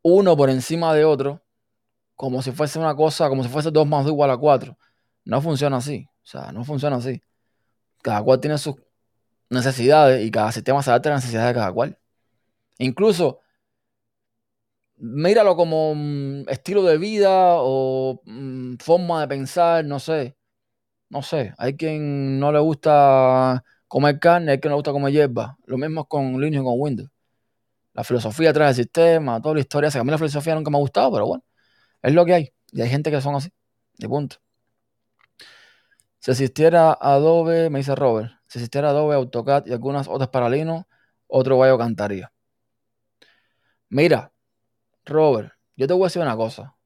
[0.03, 1.43] uno por encima de otro
[2.15, 4.77] como si fuese una cosa, como si fuese 2 más 2 igual a 4.
[5.25, 6.07] No funciona así.
[6.23, 7.21] O sea, no funciona así.
[8.03, 8.75] Cada cual tiene sus
[9.49, 11.99] necesidades y cada sistema se adapta a las necesidades de cada cual.
[12.79, 13.41] Incluso,
[14.97, 20.37] míralo como mm, estilo de vida o mm, forma de pensar, no sé.
[21.09, 25.57] No sé, hay quien no le gusta comer carne, hay quien no gusta comer hierba.
[25.65, 27.09] Lo mismo con Linux y con Windows.
[27.93, 29.89] La filosofía atrás del sistema, toda la historia.
[29.93, 31.43] a mí la filosofía nunca me ha gustado, pero bueno,
[32.01, 32.53] es lo que hay.
[32.71, 33.49] Y hay gente que son así.
[33.97, 34.37] De punto.
[36.19, 40.85] Si existiera Adobe, me dice Robert, si existiera Adobe, AutoCAD y algunas otras para Linux,
[41.27, 42.31] otro gallo cantaría.
[43.89, 44.31] Mira,
[45.05, 46.76] Robert, yo te voy a decir una cosa.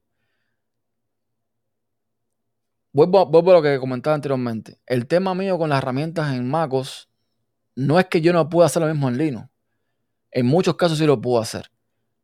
[2.93, 4.79] Vuelvo, vuelvo a lo que comentaba anteriormente.
[4.85, 7.09] El tema mío con las herramientas en MacOS
[7.75, 9.49] no es que yo no pueda hacer lo mismo en Linux.
[10.31, 11.71] En muchos casos sí lo puedo hacer.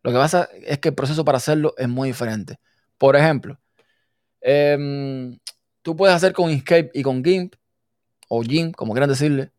[0.03, 2.59] Lo que pasa es que el proceso para hacerlo es muy diferente.
[2.97, 3.59] Por ejemplo,
[4.41, 5.37] em,
[5.81, 7.55] tú puedes hacer con Inkscape y con GIMP,
[8.29, 9.51] o GIMP, como quieran decirle,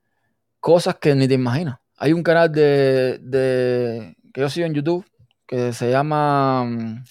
[0.61, 1.79] cosas que ni te imaginas.
[1.97, 5.05] Hay un canal de, que yo sigo en YouTube
[5.47, 6.65] que se llama...
[6.65, 7.05] Mm,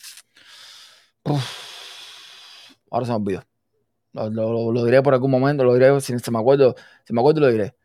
[2.91, 3.56] ahora se me olvidó.
[4.31, 7.75] Lo, diré por algún momento, lo diré si, me acuerdo, si me acuerdo lo diré.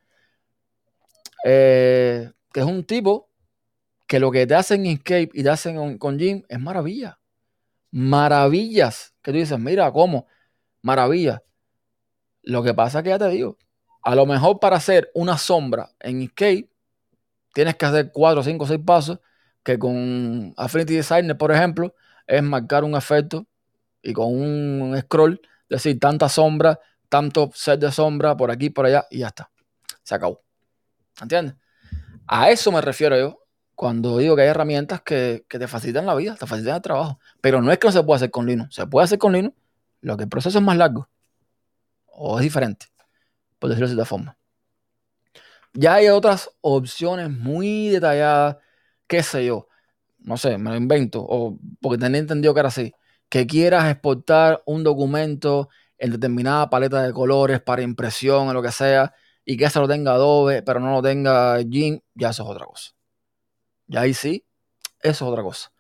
[1.45, 3.28] Eh, que es un tipo
[4.07, 7.18] que lo que te hacen en Inkscape y te hacen con, Jim es maravilla.
[7.91, 9.14] Maravillas.
[9.22, 10.26] Que tú dices, mira, ¿cómo?
[10.83, 11.43] Maravilla.
[12.43, 13.59] Lo que pasa es que ya te digo,
[14.03, 16.68] a lo mejor para hacer una sombra en Inkscape
[17.55, 19.20] tienes que hacer 4, 5, 6 pasos
[19.62, 21.95] que con Affinity Designer, por ejemplo,
[22.26, 23.47] es marcar un efecto
[24.03, 25.41] y con un scroll
[25.77, 29.51] decir tanta sombra, tanto set de sombra por aquí, por allá y ya está.
[30.03, 30.43] Se acabó.
[31.20, 31.55] ¿Entiendes?
[32.27, 33.39] A eso me refiero yo
[33.75, 37.18] cuando digo que hay herramientas que, te facilitan la vida, te facilitan el trabajo.
[37.41, 38.75] Pero no es que no se pueda hacer con Linux.
[38.75, 39.57] Se puede hacer con Linux,
[40.01, 41.09] lo que el proceso es más largo.
[42.07, 42.87] O es diferente,
[43.59, 44.37] por decirlo de esta forma.
[45.75, 48.59] Ya hay otras opciones muy detalladas,
[49.07, 49.68] qué sé yo,
[50.18, 52.93] no sé, me lo invento, o porque tenía entendido que era así,
[53.33, 58.70] que quieras exportar un documento en determinada paleta de colores para impresión o lo que
[58.70, 62.51] sea, y que eso lo tenga Adobe, pero no lo tenga GIMP, ya eso es
[62.51, 62.91] otra cosa.
[63.87, 64.45] Ya ahí sí,
[65.01, 65.72] eso es otra cosa.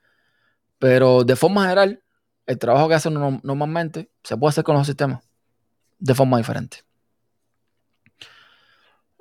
[0.78, 2.02] Pero de forma general,
[2.46, 5.22] el trabajo que hacen normalmente se puede hacer con los sistemas
[5.98, 6.78] de forma diferente.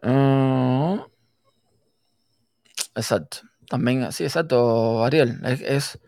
[0.01, 1.05] Ah,
[2.95, 3.39] exacto.
[3.67, 5.37] También, sí, exacto, Ariel.
[5.43, 5.99] es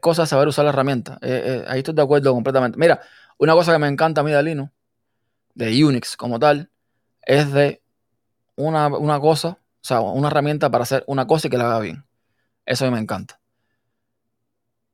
[0.00, 1.18] cosa de saber usar la herramienta.
[1.22, 2.78] Eh, eh, ahí estoy de acuerdo completamente.
[2.78, 3.00] Mira,
[3.38, 4.70] una cosa que me encanta a mí de Linux,
[5.54, 6.70] de Unix como tal,
[7.22, 7.82] es de
[8.56, 12.04] una, cosa, o sea, una herramienta para hacer una cosa y que la haga bien.
[12.64, 13.40] Eso a mí me encanta.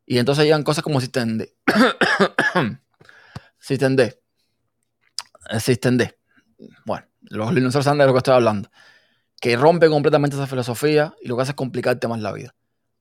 [0.07, 1.55] Y entonces llegan cosas como System D.
[3.59, 4.22] System D.
[5.61, 6.18] System D.
[6.86, 8.70] Bueno, los Linuxers saben de lo que estoy hablando.
[9.39, 12.55] Que rompe completamente esa filosofía y lo que hace es complicarte más la vida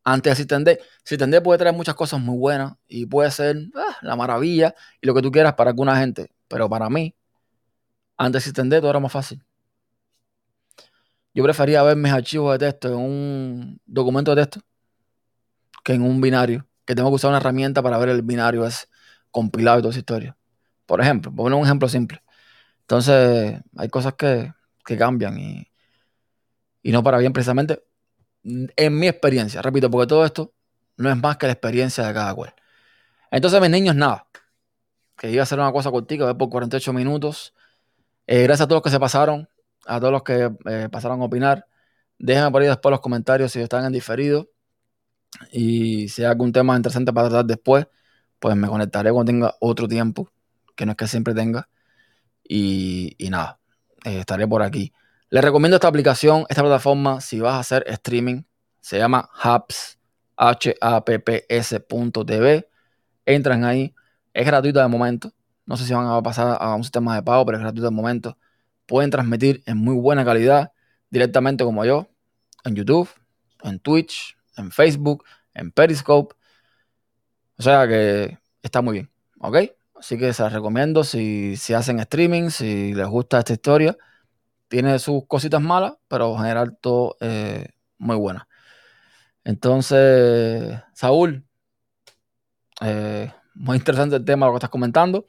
[0.07, 0.63] antes de System
[1.03, 5.13] System puede traer muchas cosas muy buenas y puede ser ah, la maravilla y lo
[5.13, 6.31] que tú quieras para alguna gente.
[6.47, 7.13] Pero para mí,
[8.17, 9.43] antes de System todo era más fácil.
[11.33, 14.61] Yo prefería ver mis archivos de texto en un documento de texto
[15.83, 16.65] que en un binario.
[16.85, 18.89] Que tengo que usar una herramienta para ver el binario es
[19.29, 20.37] compilado y toda esa historia.
[20.85, 22.23] Por ejemplo, poner un ejemplo simple.
[22.81, 24.53] Entonces, hay cosas que,
[24.97, 25.67] cambian y,
[26.81, 27.86] y no para bien precisamente
[28.75, 30.53] en mi experiencia, repito, porque todo esto
[30.97, 32.53] no es más que la experiencia de cada cual.
[33.31, 34.27] Entonces, mis niños, nada.
[35.17, 37.53] Que iba a hacer una cosa contigo por 48 minutos.
[38.27, 39.49] Eh, gracias a todos los que se pasaron,
[39.85, 41.67] a todos los que eh, pasaron a opinar.
[42.19, 44.49] Déjenme por ahí después los comentarios si están en diferido.
[45.51, 47.87] Y si hay algún tema interesante para tratar después,
[48.39, 50.31] pues me conectaré cuando tenga otro tiempo,
[50.75, 51.69] que no es que siempre tenga.
[52.43, 53.59] Y, nada,
[54.05, 54.93] eh, estaré por aquí.
[55.29, 58.43] Les recomiendo esta aplicación, esta plataforma, si vas a hacer streaming.
[58.79, 59.99] Se llama Hubs,
[60.37, 61.49] H-A-P-P-S.tv.
[63.25, 63.93] Entran ahí.
[64.33, 65.33] Es gratuito de momento.
[65.65, 67.91] No sé si van a pasar a un sistema de pago, pero es gratuito de
[67.93, 68.37] momento.
[68.85, 70.71] Pueden transmitir en muy buena calidad,
[71.09, 72.07] directamente como yo,
[72.63, 73.09] en YouTube,
[73.63, 76.35] en Twitch, en Facebook, en Periscope.
[77.57, 79.11] O sea que está muy bien,
[79.41, 79.57] ¿ok?
[79.99, 83.97] Así que se las recomiendo si, si hacen streaming, si les gusta esta historia
[84.67, 88.47] tiene sus cositas malas, pero en general todo eh, muy buena.
[89.43, 91.45] Entonces, Saúl,
[92.81, 95.27] eh, muy interesante el tema lo que estás comentando,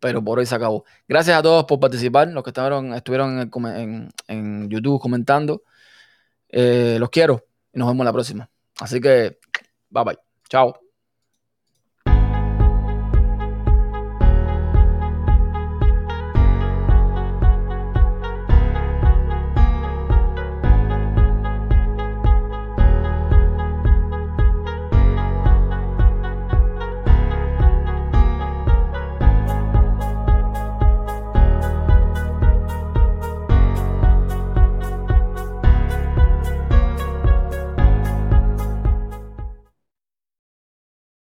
[0.00, 0.84] pero por hoy se acabó.
[1.08, 3.50] Gracias a todos por participar, los que estuvieron, estuvieron
[4.28, 5.62] en, YouTube comentando.
[6.48, 8.48] Eh, los quiero y nos vemos la próxima.
[8.80, 9.38] Así que,
[9.90, 10.18] bye bye.
[10.48, 10.85] Chao.